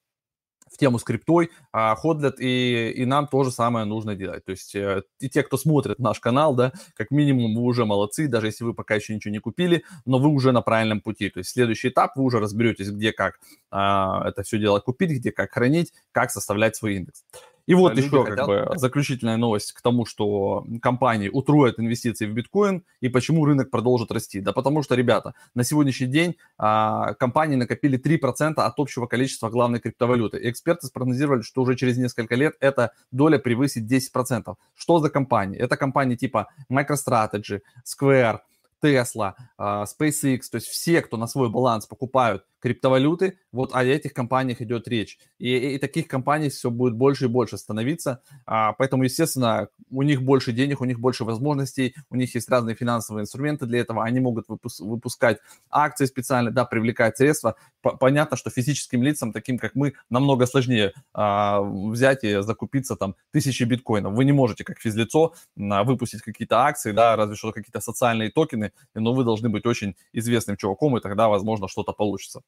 в 0.76 0.78
тему 0.78 1.00
скриптой 1.00 1.52
а, 1.72 1.96
ходлят, 1.96 2.40
и, 2.40 2.92
и 2.92 3.06
нам 3.06 3.28
то 3.28 3.44
же 3.44 3.52
самое 3.52 3.86
нужно 3.86 4.16
делать. 4.16 4.44
То 4.44 4.52
есть 4.52 4.76
э, 4.76 5.04
и 5.20 5.30
те, 5.30 5.42
кто 5.42 5.58
смотрит 5.58 6.00
наш 6.00 6.20
канал, 6.20 6.54
да, 6.54 6.74
как 6.96 7.12
минимум 7.12 7.56
вы 7.56 7.62
уже 7.62 7.86
молодцы, 7.86 8.28
даже 8.28 8.48
если 8.48 8.66
вы 8.66 8.74
пока 8.74 8.96
еще 8.96 9.16
ничего 9.16 9.32
не 9.32 9.40
купили, 9.40 9.84
но 10.06 10.20
вы 10.20 10.30
уже 10.30 10.52
на 10.52 10.62
правильном 10.62 11.00
пути. 11.00 11.30
То 11.30 11.40
есть 11.40 11.52
следующий 11.52 11.88
этап, 11.88 12.18
вы 12.18 12.24
уже 12.24 12.40
разберетесь, 12.40 12.92
где 12.92 13.14
как 13.14 13.40
а, 13.72 14.28
это 14.28 14.44
все 14.44 14.60
дело 14.60 14.80
купить, 14.80 15.12
где 15.12 15.32
как 15.32 15.54
хранить, 15.54 15.94
как 16.12 16.30
составлять 16.32 16.76
свой 16.76 16.96
индекс. 16.96 17.24
И 17.66 17.74
вот 17.74 17.94
а 17.94 17.96
еще 18.00 18.24
как 18.24 18.46
бы 18.48 18.72
заключительная 18.76 19.38
новость 19.38 19.72
к 19.72 19.82
тому, 19.82 20.06
что 20.06 20.66
компании 20.82 21.30
утроят 21.30 21.80
инвестиции 21.80 22.28
в 22.28 22.34
биткоин 22.34 22.84
и 23.02 23.10
почему 23.10 23.46
рынок 23.46 23.72
продолжит 23.72 24.12
расти. 24.12 24.40
Да 24.40 24.54
потому 24.54 24.84
что, 24.84 24.96
ребята, 24.96 25.34
на 25.56 25.64
сегодняшний 25.64 26.08
день 26.08 26.36
а, 26.58 27.14
компании 27.16 27.56
накопили 27.56 28.00
3% 28.00 28.54
от 28.56 28.80
общего 28.80 29.08
количества 29.08 29.50
главной 29.50 29.80
криптовалюты. 29.80 30.38
И 30.38 30.50
эксперты 30.50 30.88
спрогнозировали, 30.88 31.42
что 31.42 31.62
уже 31.62 31.76
через 31.76 31.98
несколько 31.98 32.36
лет 32.36 32.56
эта 32.60 32.92
доля 33.12 33.40
превысит 33.40 33.92
10%. 33.92 34.56
Что 34.76 35.00
за 35.00 35.10
компании? 35.10 35.58
Это 35.58 35.78
компании 35.78 36.16
типа 36.16 36.48
MicroStrategy, 36.72 37.62
Square, 37.84 38.40
Tesla, 38.84 39.34
а, 39.58 39.86
SpaceX, 39.86 40.42
то 40.52 40.56
есть 40.56 40.68
все, 40.68 41.02
кто 41.02 41.18
на 41.18 41.28
свой 41.28 41.50
баланс 41.50 41.88
покупают 41.88 42.44
криптовалюты, 42.66 43.38
вот 43.52 43.76
о 43.76 43.84
этих 43.84 44.12
компаниях 44.14 44.60
идет 44.60 44.88
речь. 44.88 45.20
И, 45.38 45.76
и 45.76 45.78
таких 45.78 46.08
компаний 46.08 46.50
все 46.50 46.72
будет 46.72 46.96
больше 46.96 47.26
и 47.26 47.28
больше 47.28 47.60
становиться. 47.60 48.24
А, 48.48 48.74
поэтому, 48.74 49.04
естественно, 49.04 49.68
у 49.92 50.02
них 50.02 50.24
больше 50.24 50.52
денег, 50.52 50.82
у 50.82 50.86
них 50.86 51.00
больше 51.00 51.26
возможностей, 51.26 51.94
у 52.10 52.16
них 52.16 52.34
есть 52.34 52.50
разные 52.50 52.76
финансовые 52.76 53.22
инструменты 53.22 53.68
для 53.68 53.82
этого. 53.82 54.04
Они 54.04 54.20
могут 54.20 54.50
выпуск, 54.50 54.80
выпускать 54.80 55.38
акции 55.70 56.06
специально, 56.06 56.50
да, 56.50 56.66
привлекать 56.66 57.18
средства. 57.18 57.56
П 57.84 57.92
понятно, 58.00 58.36
что 58.36 58.50
физическим 58.50 59.04
лицам, 59.04 59.32
таким 59.32 59.60
как 59.60 59.76
мы, 59.76 59.94
намного 60.10 60.48
сложнее 60.48 60.94
а, 61.14 61.62
взять 61.62 62.24
и 62.24 62.42
закупиться 62.42 62.96
там 62.96 63.16
тысячи 63.32 63.62
биткоинов. 63.62 64.16
Вы 64.16 64.26
не 64.26 64.32
можете, 64.32 64.64
как 64.64 64.80
физлицо, 64.80 65.36
а, 65.60 65.84
выпустить 65.84 66.24
какие-то 66.24 66.62
акции, 66.62 66.94
да, 66.94 67.16
разве 67.16 67.36
что 67.36 67.52
какие-то 67.52 67.80
социальные 67.80 68.32
токены, 68.32 68.72
но 68.96 69.14
вы 69.14 69.24
должны 69.24 69.50
быть 69.50 69.68
очень 69.68 69.96
известным 70.14 70.58
чуваком, 70.58 70.98
и 70.98 71.00
тогда, 71.00 71.28
возможно, 71.28 71.68
что-то 71.68 71.94
получится. 71.94 72.42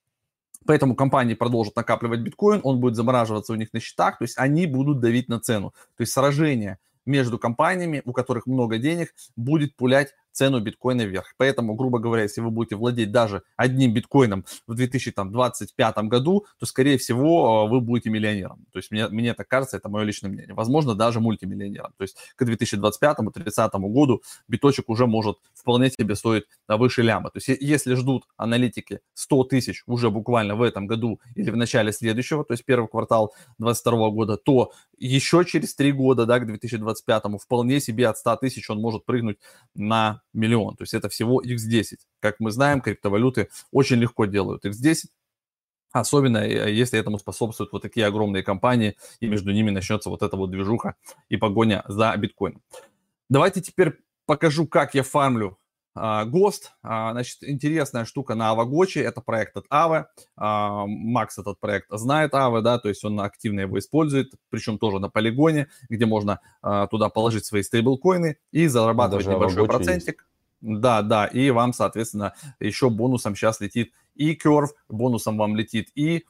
Поэтому 0.67 0.95
компании 0.95 1.33
продолжат 1.33 1.75
накапливать 1.77 2.19
биткоин, 2.19 2.59
он 2.63 2.79
будет 2.79 2.95
замораживаться 2.95 3.53
у 3.53 3.55
них 3.55 3.71
на 3.71 3.79
счетах, 3.79 4.17
то 4.17 4.25
есть 4.25 4.37
они 4.37 4.67
будут 4.67 4.99
давить 4.99 5.29
на 5.29 5.39
цену. 5.39 5.73
То 5.95 6.01
есть 6.01 6.11
сражение 6.11 6.77
между 7.05 7.39
компаниями, 7.39 8.01
у 8.03 8.11
которых 8.11 8.45
много 8.45 8.77
денег, 8.77 9.15
будет 9.37 9.77
пулять 9.77 10.13
цену 10.37 10.59
биткоина 10.59 11.01
вверх. 11.01 11.33
Поэтому, 11.37 11.73
грубо 11.73 11.99
говоря, 11.99 12.23
если 12.23 12.41
вы 12.41 12.51
будете 12.51 12.75
владеть 12.75 13.11
даже 13.11 13.41
одним 13.55 13.93
биткоином 13.93 14.45
в 14.67 14.75
2025 14.75 15.97
году, 16.09 16.45
то, 16.59 16.65
скорее 16.65 16.97
всего, 16.97 17.65
э, 17.65 17.69
вы 17.69 17.81
будете 17.81 18.09
миллионером. 18.09 18.65
То 18.71 18.77
есть 18.77 18.91
мне, 18.91 19.07
мне 19.07 19.33
так 19.33 19.47
кажется, 19.47 19.77
это 19.77 19.89
мое 19.89 20.03
личное 20.03 20.29
мнение. 20.29 20.53
Возможно, 20.53 20.93
даже 20.93 21.19
мультимиллионером. 21.19 21.93
То 21.97 22.03
есть 22.03 22.17
к 22.35 22.43
2025-2030 22.43 23.69
году 23.89 24.21
биточек 24.47 24.89
уже 24.89 25.07
может 25.07 25.37
вполне 25.53 25.89
себе 25.89 26.15
стоить 26.15 26.43
выше 26.67 27.01
ляма. 27.01 27.31
То 27.31 27.39
есть 27.39 27.47
если 27.61 27.95
ждут 27.95 28.25
аналитики 28.37 28.99
100 29.13 29.43
тысяч 29.45 29.83
уже 29.87 30.11
буквально 30.11 30.55
в 30.55 30.61
этом 30.61 30.85
году 30.85 31.19
или 31.35 31.49
в 31.49 31.57
начале 31.57 31.91
следующего, 31.91 32.45
то 32.45 32.53
есть 32.53 32.63
первый 32.63 32.87
квартал 32.87 33.33
2022 33.57 34.09
года, 34.11 34.37
то 34.37 34.71
еще 34.97 35.43
через 35.45 35.73
три 35.73 35.91
года, 35.91 36.25
да, 36.25 36.39
к 36.39 36.45
2025 36.45 37.23
вполне 37.41 37.79
себе 37.79 38.07
от 38.07 38.17
100 38.17 38.35
тысяч 38.37 38.69
он 38.69 38.79
может 38.79 39.05
прыгнуть 39.05 39.37
на 39.73 40.21
миллион. 40.33 40.75
То 40.75 40.83
есть 40.83 40.93
это 40.93 41.09
всего 41.09 41.41
x10. 41.41 41.97
Как 42.19 42.39
мы 42.39 42.51
знаем, 42.51 42.81
криптовалюты 42.81 43.49
очень 43.71 43.97
легко 43.97 44.25
делают 44.25 44.65
x10, 44.65 45.07
Особенно 45.91 46.39
э, 46.39 46.71
если 46.73 46.99
этому 46.99 47.17
способствуют 47.17 47.71
вот 47.71 47.81
такие 47.81 48.05
огромные 48.05 48.43
компании, 48.43 48.97
и 49.19 49.27
между 49.27 49.51
ними 49.51 49.69
начнется 49.69 50.09
вот 50.09 50.21
эта 50.21 50.35
вот 50.35 50.51
движуха 50.51 50.95
и 51.29 51.37
погоня 51.37 51.83
за 51.87 52.15
биткоином. 52.17 52.61
Давайте 53.29 53.61
теперь 53.61 53.93
покажу, 54.25 54.67
как 54.67 54.95
я 54.95 55.03
фармлю 55.03 55.57
ГОСТ. 56.25 56.73
А, 56.83 57.11
значит, 57.11 57.37
интересная 57.41 58.05
штука 58.05 58.35
на 58.35 58.51
Авагочи, 58.51 58.99
это 58.99 59.21
проект 59.21 59.57
от 59.57 59.65
Авы. 59.69 60.05
А, 60.35 60.85
Макс 60.85 61.37
этот 61.37 61.59
проект 61.59 61.87
знает 61.89 62.33
Авы, 62.33 62.61
да, 62.61 62.77
то 62.79 62.89
есть 62.89 63.03
он 63.03 63.19
активно 63.19 63.61
его 63.61 63.77
использует, 63.79 64.33
причем 64.49 64.77
тоже 64.77 64.99
на 64.99 65.09
полигоне, 65.09 65.67
где 65.89 66.05
можно 66.05 66.39
туда 66.89 67.09
положить 67.09 67.45
свои 67.45 67.63
стейблкоины 67.63 68.37
и 68.51 68.67
зарабатывать 68.67 69.27
небольшой 69.27 69.65
процентик. 69.65 70.25
Есть. 70.61 70.81
Да, 70.81 71.01
да, 71.03 71.25
и 71.25 71.51
вам, 71.51 71.71
соответственно, 71.71 72.33
еще 72.59 72.89
бонусом 72.89 73.35
сейчас 73.35 73.59
летит 73.59 73.93
и 74.15 74.35
Curve, 74.35 74.69
бонусом 74.89 75.37
вам 75.37 75.55
летит 75.55 75.89
и 75.93 76.25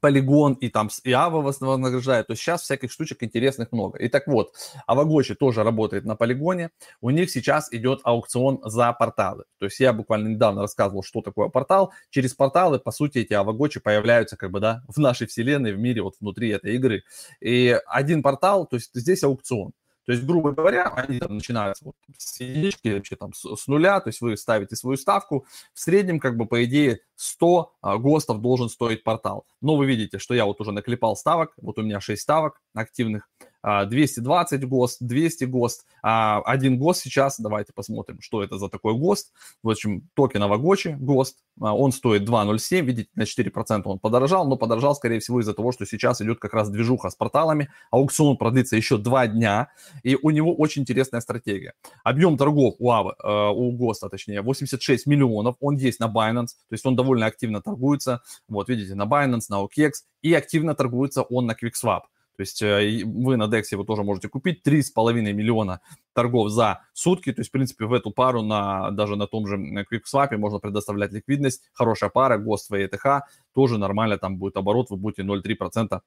полигон, 0.00 0.54
и 0.54 0.68
там 0.68 0.88
и 1.04 1.12
Ава 1.12 1.40
вознаграждает. 1.40 2.26
То 2.26 2.32
есть 2.32 2.42
сейчас 2.42 2.62
всяких 2.62 2.90
штучек 2.90 3.22
интересных 3.22 3.72
много. 3.72 3.98
И 3.98 4.08
так 4.08 4.26
вот, 4.26 4.52
Авагочи 4.86 5.34
тоже 5.34 5.62
работает 5.62 6.04
на 6.04 6.16
полигоне. 6.16 6.70
У 7.00 7.10
них 7.10 7.30
сейчас 7.30 7.72
идет 7.72 8.00
аукцион 8.04 8.60
за 8.64 8.92
порталы. 8.92 9.44
То 9.58 9.66
есть 9.66 9.80
я 9.80 9.92
буквально 9.92 10.28
недавно 10.28 10.62
рассказывал, 10.62 11.02
что 11.02 11.20
такое 11.20 11.48
портал. 11.48 11.92
Через 12.10 12.34
порталы, 12.34 12.78
по 12.78 12.90
сути, 12.90 13.18
эти 13.18 13.32
Авагочи 13.32 13.80
появляются 13.80 14.36
как 14.36 14.50
бы, 14.50 14.60
да, 14.60 14.82
в 14.88 14.98
нашей 14.98 15.26
вселенной, 15.26 15.72
в 15.72 15.78
мире, 15.78 16.02
вот 16.02 16.14
внутри 16.20 16.50
этой 16.50 16.74
игры. 16.74 17.02
И 17.40 17.78
один 17.86 18.22
портал, 18.22 18.66
то 18.66 18.76
есть 18.76 18.90
здесь 18.94 19.22
аукцион. 19.22 19.72
То 20.08 20.12
есть, 20.12 20.24
грубо 20.24 20.52
говоря, 20.52 20.84
они 20.84 21.18
там 21.18 21.34
начинаются 21.34 21.84
вот 21.84 21.94
с 22.16 22.40
единички, 22.40 22.88
вообще 22.88 23.14
там 23.14 23.34
с, 23.34 23.44
с 23.44 23.66
нуля, 23.66 24.00
то 24.00 24.08
есть 24.08 24.22
вы 24.22 24.38
ставите 24.38 24.74
свою 24.74 24.96
ставку. 24.96 25.44
В 25.74 25.80
среднем, 25.80 26.18
как 26.18 26.38
бы, 26.38 26.46
по 26.46 26.64
идее, 26.64 27.00
100 27.16 27.74
а, 27.82 27.98
ГОСТов 27.98 28.40
должен 28.40 28.70
стоить 28.70 29.04
портал. 29.04 29.44
Но 29.60 29.76
вы 29.76 29.84
видите, 29.84 30.18
что 30.18 30.32
я 30.32 30.46
вот 30.46 30.62
уже 30.62 30.72
наклепал 30.72 31.14
ставок, 31.14 31.52
вот 31.58 31.78
у 31.78 31.82
меня 31.82 32.00
6 32.00 32.22
ставок 32.22 32.62
активных. 32.72 33.28
220 33.62 34.68
ГОСТ, 34.68 34.98
200 35.00 35.44
ГОСТ. 35.44 35.84
А 36.02 36.40
один 36.42 36.78
ГОСТ 36.78 37.02
сейчас, 37.02 37.38
давайте 37.38 37.72
посмотрим, 37.72 38.20
что 38.20 38.42
это 38.42 38.58
за 38.58 38.68
такой 38.68 38.94
ГОСТ. 38.94 39.32
В 39.62 39.70
общем, 39.70 40.08
токен 40.14 40.42
Авагочи 40.42 40.96
ГОСТ, 40.98 41.36
а, 41.60 41.74
он 41.74 41.92
стоит 41.92 42.22
2.07, 42.22 42.84
видите, 42.84 43.10
на 43.14 43.22
4% 43.22 43.82
он 43.84 43.98
подорожал, 43.98 44.46
но 44.48 44.56
подорожал, 44.56 44.94
скорее 44.94 45.20
всего, 45.20 45.40
из-за 45.40 45.54
того, 45.54 45.72
что 45.72 45.86
сейчас 45.86 46.20
идет 46.20 46.38
как 46.38 46.54
раз 46.54 46.70
движуха 46.70 47.10
с 47.10 47.16
порталами. 47.16 47.70
Аукцион 47.90 48.36
продлится 48.36 48.76
еще 48.76 48.96
2 48.96 49.28
дня, 49.28 49.68
и 50.02 50.16
у 50.20 50.30
него 50.30 50.54
очень 50.54 50.82
интересная 50.82 51.20
стратегия. 51.20 51.74
Объем 52.04 52.36
торгов 52.36 52.76
у, 52.78 52.90
Авы, 52.90 53.14
э, 53.22 53.48
у 53.54 53.72
ГОСТа, 53.72 54.08
точнее, 54.08 54.42
86 54.42 55.06
миллионов, 55.06 55.56
он 55.60 55.76
есть 55.76 56.00
на 56.00 56.06
Binance, 56.06 56.54
то 56.68 56.72
есть 56.72 56.86
он 56.86 56.96
довольно 56.96 57.26
активно 57.26 57.60
торгуется. 57.60 58.22
Вот, 58.48 58.68
видите, 58.68 58.94
на 58.94 59.04
Binance, 59.04 59.46
на 59.48 59.64
OKEX, 59.64 59.92
и 60.22 60.32
активно 60.34 60.74
торгуется 60.74 61.22
он 61.22 61.46
на 61.46 61.52
QuickSwap. 61.52 62.02
То 62.38 62.42
есть 62.42 62.62
э, 62.62 63.02
вы 63.04 63.36
на 63.36 63.48
DEX 63.48 63.64
его 63.72 63.82
тоже 63.82 64.04
можете 64.04 64.28
купить. 64.28 64.62
3,5 64.64 65.12
миллиона 65.32 65.80
торгов 66.12 66.50
за 66.50 66.82
сутки. 66.92 67.32
То 67.32 67.40
есть, 67.40 67.48
в 67.48 67.52
принципе, 67.52 67.84
в 67.84 67.92
эту 67.92 68.12
пару 68.12 68.42
на, 68.42 68.92
даже 68.92 69.16
на 69.16 69.26
том 69.26 69.48
же 69.48 69.56
QuickSwap 69.56 70.36
можно 70.36 70.60
предоставлять 70.60 71.12
ликвидность. 71.12 71.68
Хорошая 71.72 72.10
пара, 72.10 72.38
ГОСТ, 72.38 72.70
ВЕТХ. 72.70 73.22
Тоже 73.52 73.76
нормально 73.76 74.18
там 74.18 74.38
будет 74.38 74.56
оборот. 74.56 74.88
Вы 74.90 74.98
будете 74.98 75.22
0,3% 75.22 76.00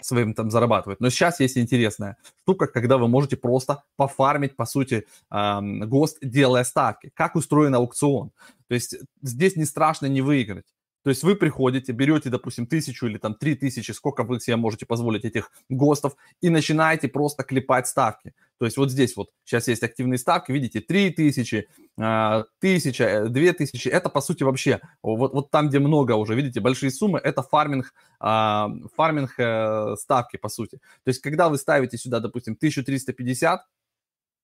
своим 0.00 0.32
там 0.32 0.50
зарабатывать. 0.50 1.00
Но 1.00 1.10
сейчас 1.10 1.38
есть 1.38 1.58
интересная 1.58 2.16
штука, 2.40 2.66
когда 2.66 2.96
вы 2.96 3.06
можете 3.08 3.36
просто 3.36 3.84
пофармить, 3.96 4.56
по 4.56 4.64
сути, 4.64 5.06
ГОСТ, 5.30 6.18
делая 6.22 6.64
ставки. 6.64 7.10
Как 7.12 7.36
устроен 7.36 7.74
аукцион. 7.74 8.30
То 8.68 8.74
есть 8.74 8.96
здесь 9.20 9.56
не 9.56 9.66
страшно 9.66 10.06
не 10.06 10.22
выиграть. 10.22 10.64
То 11.08 11.10
есть 11.10 11.22
вы 11.22 11.36
приходите, 11.36 11.92
берете, 11.92 12.28
допустим, 12.28 12.66
тысячу 12.66 13.06
или 13.06 13.16
там 13.16 13.34
три 13.34 13.54
тысячи, 13.54 13.92
сколько 13.92 14.24
вы 14.24 14.40
себе 14.40 14.56
можете 14.56 14.84
позволить 14.84 15.24
этих 15.24 15.50
ГОСТов, 15.70 16.14
и 16.42 16.50
начинаете 16.50 17.08
просто 17.08 17.44
клепать 17.44 17.86
ставки. 17.88 18.34
То 18.58 18.66
есть 18.66 18.76
вот 18.76 18.90
здесь 18.90 19.16
вот 19.16 19.30
сейчас 19.42 19.68
есть 19.68 19.82
активные 19.82 20.18
ставки, 20.18 20.52
видите, 20.52 20.82
3 20.82 21.08
тысячи, 21.12 21.66
а, 21.98 22.44
тысяча, 22.58 23.24
две 23.30 23.54
тысячи. 23.54 23.88
Это, 23.88 24.10
по 24.10 24.20
сути, 24.20 24.42
вообще, 24.42 24.82
вот, 25.02 25.32
вот 25.32 25.50
там, 25.50 25.70
где 25.70 25.78
много 25.78 26.12
уже, 26.12 26.34
видите, 26.34 26.60
большие 26.60 26.90
суммы, 26.90 27.20
это 27.20 27.42
фарминг, 27.42 27.94
а, 28.20 28.68
фарминг 28.94 29.32
э, 29.38 29.94
ставки, 29.98 30.36
по 30.36 30.50
сути. 30.50 30.76
То 31.04 31.08
есть 31.08 31.22
когда 31.22 31.48
вы 31.48 31.56
ставите 31.56 31.96
сюда, 31.96 32.20
допустим, 32.20 32.52
1350, 32.52 33.62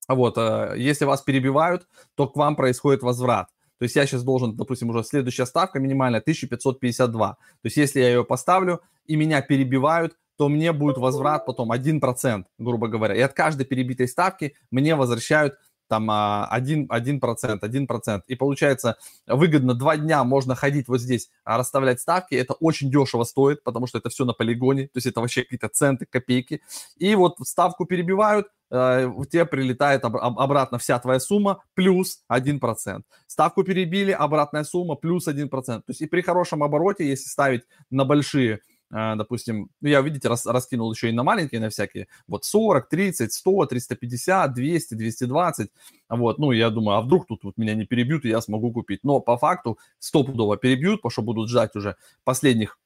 вот, 0.09 0.39
э, 0.39 0.77
если 0.79 1.05
вас 1.05 1.21
перебивают, 1.21 1.87
то 2.15 2.27
к 2.27 2.37
вам 2.37 2.57
происходит 2.57 3.03
возврат. 3.03 3.51
То 3.85 3.87
есть 3.87 3.97
я 3.97 4.07
сейчас 4.07 4.23
должен, 4.23 4.57
допустим, 4.57 4.89
уже 4.89 5.05
следующая 5.05 5.45
ставка 5.45 5.79
минимальная 5.79 6.21
1552. 6.21 7.33
То 7.33 7.37
есть 7.65 7.77
если 7.77 8.01
я 8.01 8.09
ее 8.09 8.25
поставлю 8.25 8.81
и 9.05 9.15
меня 9.15 9.43
перебивают, 9.43 10.17
то 10.39 10.49
мне 10.49 10.73
будет 10.73 10.97
возврат 10.97 11.45
потом 11.45 11.71
1%, 11.71 12.45
грубо 12.57 12.89
говоря. 12.89 13.15
И 13.15 13.21
от 13.21 13.35
каждой 13.35 13.67
перебитой 13.67 14.09
ставки 14.09 14.55
мне 14.71 14.95
возвращают 14.95 15.57
там 15.87 16.11
1%, 16.11 16.87
1%, 16.89 17.61
1%. 17.61 18.23
И 18.27 18.35
получается 18.37 18.97
выгодно 19.27 19.75
два 19.75 19.99
дня 19.99 20.25
можно 20.25 20.55
ходить 20.55 20.89
вот 20.89 21.03
здесь, 21.03 21.29
а, 21.45 21.59
расставлять 21.59 22.01
ставки. 22.01 22.35
Это 22.35 22.55
очень 22.55 22.91
дешево 22.91 23.25
стоит, 23.25 23.63
потому 23.65 23.87
что 23.87 23.99
это 23.99 24.09
все 24.09 24.25
на 24.25 24.33
полигоне. 24.33 24.85
То 24.85 24.97
есть 24.97 25.07
это 25.09 25.21
вообще 25.21 25.43
какие-то 25.43 25.69
центы, 25.69 26.07
копейки. 26.07 26.63
И 26.97 27.15
вот 27.17 27.37
ставку 27.43 27.85
перебивают, 27.85 28.47
э, 28.71 29.11
тебе 29.31 29.47
прилетает 29.47 30.05
обратно 30.05 30.79
вся 30.79 30.99
твоя 30.99 31.21
сумма 31.21 31.63
плюс 31.75 32.23
1%. 32.33 33.03
Ставку 33.27 33.65
перебили, 33.65 34.13
обратная 34.13 34.65
сумма 34.65 34.95
плюс 34.97 35.29
1%. 35.29 35.49
То 35.49 35.83
есть 35.89 36.01
и 36.01 36.07
при 36.07 36.23
хорошем 36.23 36.63
обороте, 36.63 37.09
если 37.09 37.29
ставить 37.29 37.63
на 37.91 38.05
большие 38.05 38.61
а, 38.97 39.17
допустим, 39.17 39.71
ну, 39.81 39.89
я, 39.89 40.01
видите, 40.03 40.29
рас, 40.29 40.47
раскинул 40.47 40.93
еще 40.93 41.09
и 41.09 41.13
на 41.13 41.25
маленькие, 41.25 41.61
на 41.61 41.69
всякие, 41.69 42.07
вот 42.29 42.45
40, 42.45 42.89
30, 42.89 43.33
100, 43.33 43.67
350, 43.67 44.55
200, 44.55 44.95
220, 44.95 45.71
вот, 46.11 46.39
ну, 46.39 46.53
я 46.53 46.71
думаю, 46.71 46.99
а 46.99 47.03
вдруг 47.03 47.27
тут 47.27 47.43
вот 47.43 47.57
меня 47.57 47.75
не 47.75 47.87
перебьют, 47.87 48.25
и 48.25 48.29
я 48.29 48.41
смогу 48.41 48.73
купить, 48.73 49.01
но 49.03 49.19
по 49.19 49.37
факту 49.37 49.79
стопудово 49.99 50.59
перебьют, 50.59 51.01
потому 51.01 51.11
что 51.11 51.23
будут 51.23 51.51
ждать 51.51 51.75
уже 51.75 51.97
последних 52.23 52.79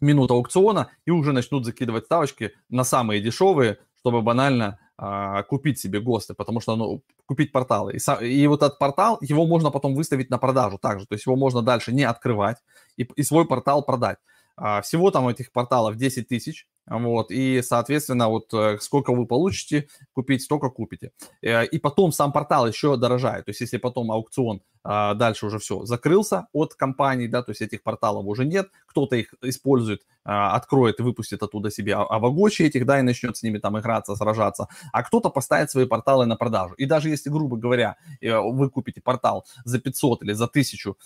минут 0.00 0.30
аукциона 0.30 0.90
и 1.04 1.10
уже 1.10 1.32
начнут 1.32 1.64
закидывать 1.64 2.04
ставочки 2.04 2.52
на 2.68 2.84
самые 2.84 3.20
дешевые, 3.20 3.78
чтобы 3.98 4.22
банально 4.22 4.78
а, 4.96 5.42
купить 5.42 5.78
себе 5.78 6.00
ГОСТы, 6.00 6.34
потому 6.34 6.60
что 6.60 6.76
ну, 6.76 7.02
купить 7.26 7.52
порталы. 7.52 7.94
И, 7.94 8.26
и 8.26 8.46
вот 8.46 8.62
этот 8.62 8.78
портал, 8.78 9.18
его 9.20 9.46
можно 9.46 9.70
потом 9.70 9.94
выставить 9.94 10.30
на 10.30 10.38
продажу 10.38 10.78
также, 10.78 11.06
то 11.06 11.14
есть 11.14 11.26
его 11.26 11.36
можно 11.36 11.62
дальше 11.62 11.92
не 11.92 12.04
открывать 12.04 12.58
и, 12.96 13.02
и 13.16 13.22
свой 13.22 13.46
портал 13.46 13.84
продать. 13.84 14.18
А, 14.56 14.82
всего 14.82 15.10
там 15.10 15.28
этих 15.28 15.50
порталов 15.52 15.96
10 15.96 16.28
тысяч, 16.28 16.68
вот, 16.86 17.30
и, 17.30 17.62
соответственно, 17.62 18.28
вот 18.28 18.52
э, 18.52 18.78
сколько 18.80 19.12
вы 19.14 19.26
получите 19.26 19.88
купить, 20.12 20.42
столько 20.42 20.70
купите. 20.70 21.12
Э, 21.42 21.64
и 21.64 21.78
потом 21.78 22.12
сам 22.12 22.32
портал 22.32 22.66
еще 22.66 22.96
дорожает, 22.96 23.46
то 23.46 23.50
есть 23.50 23.60
если 23.60 23.78
потом 23.78 24.10
аукцион 24.10 24.62
а, 24.86 25.14
дальше 25.14 25.46
уже 25.46 25.58
все 25.58 25.86
закрылся 25.86 26.46
от 26.52 26.74
компаний, 26.74 27.26
да, 27.26 27.42
то 27.42 27.52
есть 27.52 27.62
этих 27.62 27.82
порталов 27.82 28.26
уже 28.26 28.44
нет, 28.44 28.68
кто-то 28.86 29.16
их 29.16 29.34
использует, 29.40 30.02
а, 30.24 30.54
откроет 30.54 31.00
и 31.00 31.02
выпустит 31.02 31.42
оттуда 31.42 31.70
себе 31.70 31.94
авагочи 31.94 32.62
этих, 32.62 32.84
да, 32.84 32.98
и 32.98 33.02
начнет 33.02 33.34
с 33.34 33.42
ними 33.42 33.56
там 33.56 33.78
играться, 33.78 34.14
сражаться, 34.14 34.68
а 34.92 35.02
кто-то 35.02 35.30
поставит 35.30 35.70
свои 35.70 35.86
порталы 35.86 36.26
на 36.26 36.36
продажу. 36.36 36.74
И 36.74 36.84
даже 36.84 37.08
если, 37.08 37.30
грубо 37.30 37.56
говоря, 37.56 37.96
э, 38.20 38.38
вы 38.38 38.68
купите 38.68 39.00
портал 39.00 39.46
за 39.64 39.80
500 39.80 40.22
или 40.22 40.34
за 40.34 40.48
1000 40.48 40.96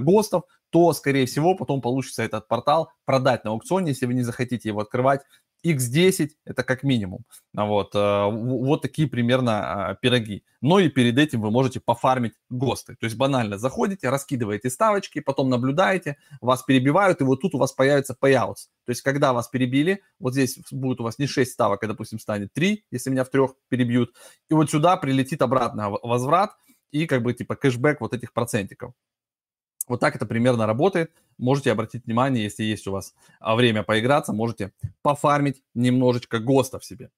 ГОСТов, 0.00 0.42
то, 0.74 0.92
скорее 0.92 1.26
всего, 1.26 1.54
потом 1.54 1.80
получится 1.80 2.24
этот 2.24 2.48
портал 2.48 2.90
продать 3.04 3.44
на 3.44 3.52
аукционе, 3.52 3.90
если 3.90 4.06
вы 4.06 4.14
не 4.14 4.22
захотите 4.22 4.70
его 4.70 4.80
открывать. 4.80 5.20
X10 5.64 6.30
это 6.44 6.64
как 6.64 6.82
минимум. 6.82 7.24
Вот, 7.52 7.94
э, 7.94 8.28
вот 8.28 8.82
такие 8.82 9.06
примерно 9.06 9.90
а, 9.90 9.94
пироги. 9.94 10.42
Но 10.60 10.80
и 10.80 10.88
перед 10.88 11.16
этим 11.16 11.42
вы 11.42 11.52
можете 11.52 11.78
пофармить 11.78 12.32
ГОСТы. 12.50 12.96
То 12.96 13.04
есть 13.04 13.16
банально 13.16 13.56
заходите, 13.56 14.08
раскидываете 14.08 14.68
ставочки, 14.68 15.20
потом 15.20 15.48
наблюдаете, 15.48 16.16
вас 16.40 16.64
перебивают, 16.64 17.20
и 17.20 17.24
вот 17.24 17.40
тут 17.40 17.54
у 17.54 17.58
вас 17.58 17.70
появится 17.70 18.16
payouts. 18.20 18.66
То 18.84 18.90
есть 18.90 19.02
когда 19.02 19.32
вас 19.32 19.46
перебили, 19.46 20.02
вот 20.18 20.32
здесь 20.32 20.58
будет 20.72 21.00
у 21.00 21.04
вас 21.04 21.20
не 21.20 21.28
6 21.28 21.52
ставок, 21.52 21.84
а, 21.84 21.86
допустим, 21.86 22.18
станет 22.18 22.52
3, 22.52 22.84
если 22.90 23.10
меня 23.10 23.22
в 23.22 23.30
трех 23.30 23.52
перебьют. 23.68 24.12
И 24.50 24.54
вот 24.54 24.72
сюда 24.72 24.96
прилетит 24.96 25.40
обратно 25.40 25.90
возврат 26.02 26.50
и 26.90 27.06
как 27.06 27.22
бы 27.22 27.32
типа 27.32 27.54
кэшбэк 27.54 28.00
вот 28.00 28.12
этих 28.12 28.32
процентиков. 28.32 28.92
Вот 29.86 30.00
так 30.00 30.16
это 30.16 30.26
примерно 30.26 30.66
работает. 30.66 31.12
Можете 31.38 31.72
обратить 31.72 32.06
внимание, 32.06 32.44
если 32.44 32.62
есть 32.62 32.86
у 32.86 32.92
вас 32.92 33.14
а, 33.40 33.54
время 33.56 33.82
поиграться, 33.82 34.32
можете 34.32 34.72
пофармить 35.02 35.62
немножечко 35.74 36.38
ГОСТов 36.38 36.84
себе. 36.84 37.10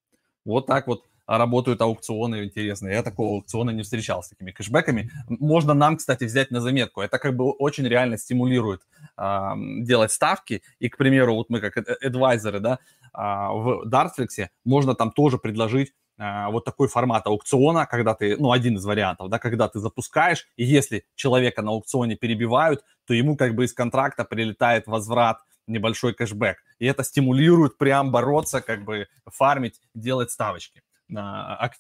Вот 0.44 0.66
так 0.66 0.86
вот 0.86 1.04
работают 1.26 1.80
аукционы 1.80 2.44
интересные. 2.44 2.94
Я 2.94 3.02
такого 3.02 3.36
аукциона 3.36 3.70
не 3.70 3.82
встречал 3.82 4.22
с 4.22 4.28
такими 4.28 4.52
кэшбэками. 4.52 5.10
Можно 5.28 5.74
нам, 5.74 5.96
кстати, 5.96 6.24
взять 6.24 6.50
на 6.50 6.60
заметку. 6.60 7.00
Это 7.00 7.18
как 7.18 7.36
бы 7.36 7.50
очень 7.50 7.86
реально 7.86 8.16
стимулирует 8.16 8.82
э, 9.18 9.50
делать 9.80 10.12
ставки. 10.12 10.62
И, 10.78 10.88
к 10.88 10.96
примеру, 10.96 11.34
вот 11.34 11.50
мы 11.50 11.60
как 11.60 11.76
адвайзеры, 11.76 12.60
да, 12.60 12.78
э, 13.12 13.18
в 13.18 13.88
Dartflix 13.88 14.48
можно 14.64 14.94
там 14.94 15.10
тоже 15.10 15.38
предложить 15.38 15.92
вот 16.18 16.64
такой 16.64 16.88
формат 16.88 17.26
аукциона, 17.26 17.86
когда 17.86 18.14
ты, 18.14 18.36
ну, 18.36 18.52
один 18.52 18.76
из 18.76 18.84
вариантов, 18.84 19.28
да, 19.28 19.38
когда 19.38 19.68
ты 19.68 19.80
запускаешь, 19.80 20.46
и 20.56 20.64
если 20.64 21.04
человека 21.14 21.62
на 21.62 21.72
аукционе 21.72 22.16
перебивают, 22.16 22.84
то 23.06 23.14
ему 23.14 23.36
как 23.36 23.54
бы 23.54 23.64
из 23.64 23.72
контракта 23.72 24.24
прилетает 24.24 24.86
возврат, 24.86 25.38
небольшой 25.66 26.14
кэшбэк. 26.14 26.58
И 26.78 26.86
это 26.86 27.02
стимулирует 27.04 27.76
прям 27.76 28.12
бороться, 28.12 28.60
как 28.60 28.84
бы 28.84 29.08
фармить, 29.26 29.80
делать 29.94 30.30
ставочки, 30.30 30.82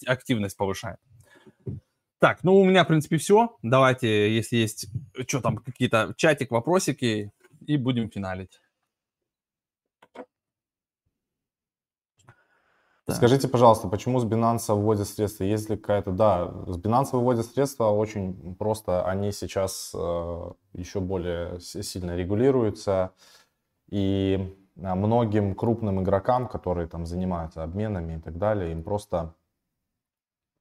активность 0.06 0.56
повышает. 0.56 0.98
Так, 2.18 2.42
ну 2.42 2.56
у 2.56 2.64
меня, 2.64 2.84
в 2.84 2.88
принципе, 2.88 3.18
все. 3.18 3.56
Давайте, 3.62 4.34
если 4.34 4.56
есть 4.56 4.88
что 5.28 5.40
там, 5.40 5.58
какие-то 5.58 6.14
чатик, 6.16 6.50
вопросики, 6.50 7.30
и 7.66 7.76
будем 7.76 8.10
финалить. 8.10 8.60
Скажите, 13.08 13.46
пожалуйста, 13.46 13.86
почему 13.86 14.18
с 14.18 14.24
Binance 14.24 14.74
вводят 14.74 15.06
средства? 15.06 15.44
Есть 15.44 15.70
ли 15.70 15.76
какая-то... 15.76 16.10
Да, 16.10 16.52
с 16.66 16.76
Binance 16.76 17.10
выводят 17.12 17.46
средства 17.46 17.90
очень 17.90 18.56
просто. 18.56 19.06
Они 19.06 19.30
сейчас 19.30 19.92
э, 19.94 20.50
еще 20.72 20.98
более 20.98 21.60
сильно 21.60 22.16
регулируются. 22.16 23.12
И 23.88 24.52
а, 24.82 24.96
многим 24.96 25.54
крупным 25.54 26.02
игрокам, 26.02 26.48
которые 26.48 26.88
там 26.88 27.06
занимаются 27.06 27.62
обменами 27.62 28.16
и 28.16 28.20
так 28.20 28.38
далее, 28.38 28.72
им 28.72 28.82
просто 28.82 29.34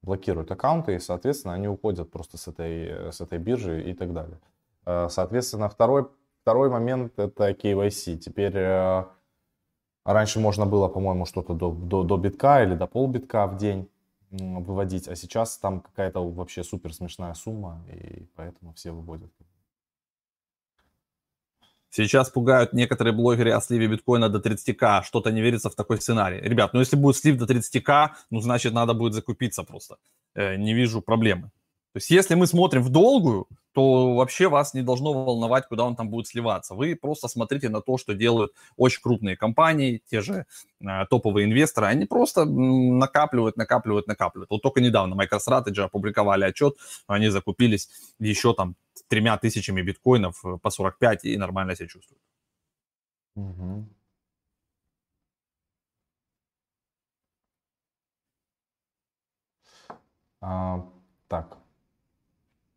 блокируют 0.04 0.52
аккаунты, 0.52 0.96
и, 0.96 1.00
соответственно, 1.00 1.56
они 1.56 1.68
уходят 1.68 2.12
просто 2.12 2.38
с 2.38 2.48
этой, 2.48 3.12
с 3.12 3.22
этой 3.22 3.40
биржи 3.40 3.82
и 3.90 3.94
так 3.96 4.14
далее. 4.14 4.40
Э, 4.86 5.08
соответственно, 5.10 5.68
второй, 5.68 6.08
второй 6.42 6.70
момент 6.70 7.18
это 7.18 7.50
KYC. 7.50 8.18
Теперь 8.18 8.56
э, 8.56 9.06
раньше 10.14 10.40
можно 10.40 10.66
было, 10.66 10.88
по-моему, 10.88 11.26
что-то 11.26 11.54
до, 11.54 11.72
до, 11.72 12.04
до 12.04 12.18
битка 12.18 12.64
или 12.64 12.76
до 12.76 12.88
полбитка 12.88 13.48
в 13.48 13.58
день 13.58 13.90
выводить, 14.30 15.08
а 15.08 15.16
сейчас 15.16 15.58
там 15.58 15.82
какая-то 15.82 16.30
вообще 16.30 16.64
супер 16.64 16.94
смешная 16.94 17.34
сумма, 17.34 17.82
и 17.92 18.26
поэтому 18.36 18.74
все 18.74 18.92
выводят. 18.92 19.32
Сейчас 21.90 22.30
пугают 22.30 22.74
некоторые 22.74 23.14
блогеры 23.14 23.52
о 23.52 23.62
сливе 23.62 23.88
биткоина 23.88 24.28
до 24.28 24.40
30к. 24.40 25.04
Что-то 25.04 25.32
не 25.32 25.42
верится 25.42 25.70
в 25.70 25.76
такой 25.76 26.02
сценарий. 26.02 26.42
Ребят, 26.42 26.74
ну 26.74 26.82
если 26.82 26.98
будет 26.98 27.16
слив 27.16 27.38
до 27.38 27.46
30к, 27.46 28.10
ну 28.32 28.42
значит 28.42 28.74
надо 28.74 28.94
будет 28.94 29.14
закупиться 29.14 29.64
просто. 29.64 29.96
Э, 30.34 30.58
не 30.58 30.74
вижу 30.74 31.02
проблемы. 31.02 31.52
То 31.96 32.00
есть 32.00 32.10
если 32.10 32.36
мы 32.36 32.46
смотрим 32.46 32.84
в 32.84 32.90
долгую, 32.90 33.48
то 33.72 34.16
вообще 34.16 34.50
вас 34.50 34.74
не 34.74 34.82
должно 34.82 35.14
волновать, 35.14 35.66
куда 35.70 35.86
он 35.86 35.96
там 35.96 36.10
будет 36.10 36.28
сливаться. 36.28 36.76
Вы 36.76 36.94
просто 36.94 37.30
смотрите 37.30 37.70
на 37.70 37.80
то, 37.80 37.98
что 37.98 38.14
делают 38.14 38.52
очень 38.76 39.02
крупные 39.02 39.38
компании, 39.38 40.02
те 40.12 40.20
же 40.20 40.46
э, 40.82 41.06
топовые 41.10 41.46
инвесторы. 41.46 41.88
Они 41.88 42.06
просто 42.06 42.44
накапливают, 42.44 43.56
накапливают, 43.56 44.08
накапливают. 44.08 44.50
Вот 44.50 44.62
только 44.62 44.82
недавно 44.82 45.14
MicroStrategy 45.14 45.84
опубликовали 45.84 46.44
отчет, 46.44 46.76
они 47.08 47.30
закупились 47.30 47.90
еще 48.20 48.54
там 48.54 48.76
тремя 49.08 49.38
тысячами 49.38 49.82
биткоинов 49.82 50.44
э, 50.44 50.58
по 50.62 50.70
45 50.70 51.24
и 51.24 51.38
нормально 51.38 51.78
себя 51.78 51.88
чувствуют. 51.88 52.22
Угу. 53.38 53.88
А, 60.42 60.86
так. 61.30 61.65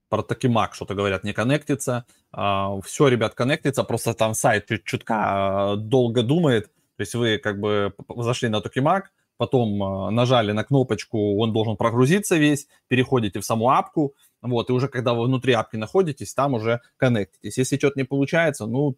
Про 0.09 0.23
Токимак 0.23 0.75
что-то 0.75 0.95
говорят, 0.95 1.25
не 1.25 1.33
коннектится. 1.33 2.07
А, 2.33 2.81
все, 2.83 3.09
ребят, 3.09 3.35
коннектится, 3.35 3.85
просто 3.85 4.15
там 4.15 4.35
сайт 4.35 4.67
чуть 4.67 4.85
чутка 4.85 5.15
а, 5.17 5.77
долго 5.77 6.23
думает. 6.23 6.67
То 6.97 7.03
есть 7.03 7.15
вы 7.15 7.39
как 7.39 7.61
бы 7.61 7.95
зашли 8.17 8.49
на 8.49 8.61
Токимак, 8.61 9.13
потом 9.37 9.83
а, 9.83 10.11
нажали 10.11 10.53
на 10.53 10.65
кнопочку, 10.65 11.39
он 11.39 11.53
должен 11.53 11.77
прогрузиться 11.77 12.37
весь, 12.37 12.69
переходите 12.89 13.41
в 13.41 13.45
саму 13.45 13.71
апку, 13.71 14.15
вот, 14.43 14.71
и 14.71 14.73
уже 14.73 14.89
когда 14.89 15.15
вы 15.15 15.25
внутри 15.25 15.53
апки 15.53 15.77
находитесь, 15.77 16.35
там 16.35 16.55
уже 16.55 16.81
коннектитесь. 16.97 17.59
Если 17.59 17.77
что-то 17.77 17.99
не 17.99 18.05
получается, 18.05 18.67
ну, 18.67 18.97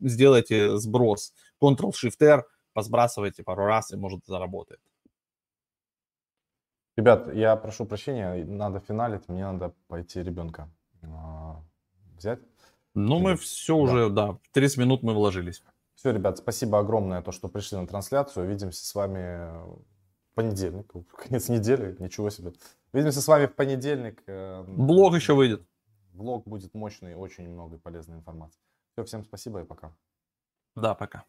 сделайте 0.00 0.76
сброс. 0.76 1.32
Ctrl-Shift-R, 1.62 2.44
посбрасывайте 2.72 3.42
пару 3.42 3.64
раз, 3.64 3.92
и 3.92 3.96
может 3.96 4.24
заработает. 4.26 4.80
Ребят, 6.98 7.32
я 7.32 7.54
прошу 7.54 7.86
прощения, 7.86 8.44
надо 8.44 8.80
финалить, 8.80 9.28
мне 9.28 9.44
надо 9.44 9.72
пойти 9.86 10.20
ребенка 10.20 10.68
а, 11.04 11.62
взять. 12.16 12.40
Ну, 12.92 13.20
мы 13.20 13.36
все 13.36 13.76
да. 13.76 13.82
уже, 13.82 14.10
да, 14.10 14.38
30 14.50 14.78
минут 14.78 15.04
мы 15.04 15.14
вложились. 15.14 15.62
Все, 15.94 16.10
ребят, 16.10 16.38
спасибо 16.38 16.80
огромное, 16.80 17.22
то, 17.22 17.30
что 17.30 17.46
пришли 17.46 17.78
на 17.78 17.86
трансляцию. 17.86 18.46
Увидимся 18.46 18.84
с 18.84 18.92
вами 18.96 19.48
в 19.64 20.34
понедельник, 20.34 20.92
конец 21.16 21.48
недели, 21.48 21.94
ничего 22.00 22.30
себе. 22.30 22.52
Увидимся 22.92 23.22
с 23.22 23.28
вами 23.28 23.46
в 23.46 23.54
понедельник. 23.54 24.24
Э, 24.26 24.64
Блог 24.66 25.14
еще 25.14 25.34
выйдет. 25.34 25.62
Блог 26.14 26.48
будет 26.48 26.74
мощный, 26.74 27.14
очень 27.14 27.48
много 27.48 27.78
полезной 27.78 28.16
информации. 28.16 28.58
Все, 28.94 29.04
всем 29.04 29.22
спасибо 29.22 29.60
и 29.60 29.64
пока. 29.64 29.94
Да, 30.74 30.96
пока. 30.96 31.26